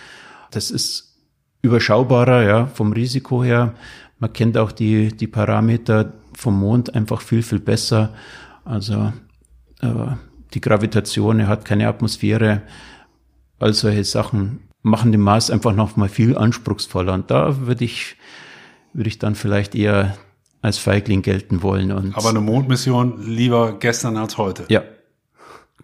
[0.50, 1.16] Das ist
[1.62, 3.74] überschaubarer, ja, vom Risiko her.
[4.18, 8.14] Man kennt auch die, die Parameter vom Mond einfach viel, viel besser.
[8.64, 9.12] Also äh,
[10.54, 12.62] die Gravitation, er hat keine Atmosphäre.
[13.58, 17.12] All solche Sachen machen den Mars einfach noch mal viel anspruchsvoller.
[17.12, 18.16] Und da würde ich,
[18.92, 20.16] würde ich dann vielleicht eher
[20.62, 21.92] als Feigling gelten wollen.
[21.92, 24.64] Und Aber eine Mondmission lieber gestern als heute.
[24.68, 24.82] Ja,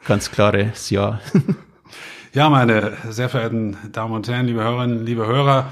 [0.05, 1.21] ganz klares Ja.
[2.33, 5.71] Ja, meine sehr verehrten Damen und Herren, liebe Hörerinnen, liebe Hörer,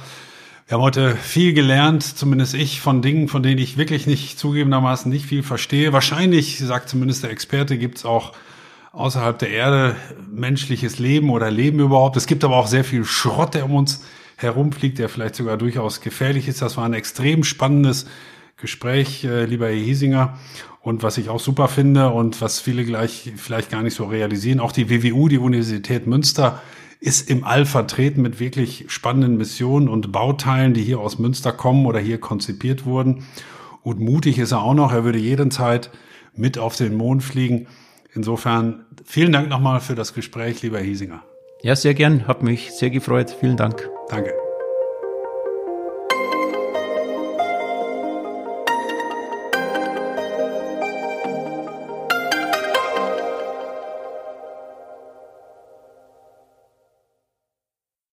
[0.67, 5.13] wir haben heute viel gelernt, zumindest ich, von Dingen, von denen ich wirklich nicht zugegebenermaßen
[5.13, 5.93] nicht viel verstehe.
[5.93, 8.33] Wahrscheinlich, sagt zumindest der Experte, gibt es auch
[8.93, 9.95] außerhalb der Erde
[10.33, 12.17] menschliches Leben oder Leben überhaupt.
[12.17, 14.05] Es gibt aber auch sehr viel Schrott, der um uns
[14.37, 16.63] herumfliegt, der vielleicht sogar durchaus gefährlich ist.
[16.63, 18.07] Das war ein extrem spannendes
[18.57, 20.39] Gespräch, äh, lieber Herr Hiesinger.
[20.81, 24.61] Und was ich auch super finde und was viele gleich vielleicht gar nicht so realisieren,
[24.61, 26.63] auch die WWU, die Universität Münster,
[27.01, 31.87] ist im All vertreten mit wirklich spannenden Missionen und Bauteilen, die hier aus Münster kommen
[31.87, 33.25] oder hier konzipiert wurden.
[33.83, 34.93] Und mutig ist er auch noch.
[34.93, 35.91] Er würde jederzeit
[36.35, 37.67] mit auf den Mond fliegen.
[38.15, 41.23] Insofern vielen Dank nochmal für das Gespräch, lieber Hiesinger.
[41.63, 42.27] Ja, sehr gern.
[42.27, 43.35] Hat mich sehr gefreut.
[43.41, 43.89] Vielen Dank.
[44.09, 44.44] Danke.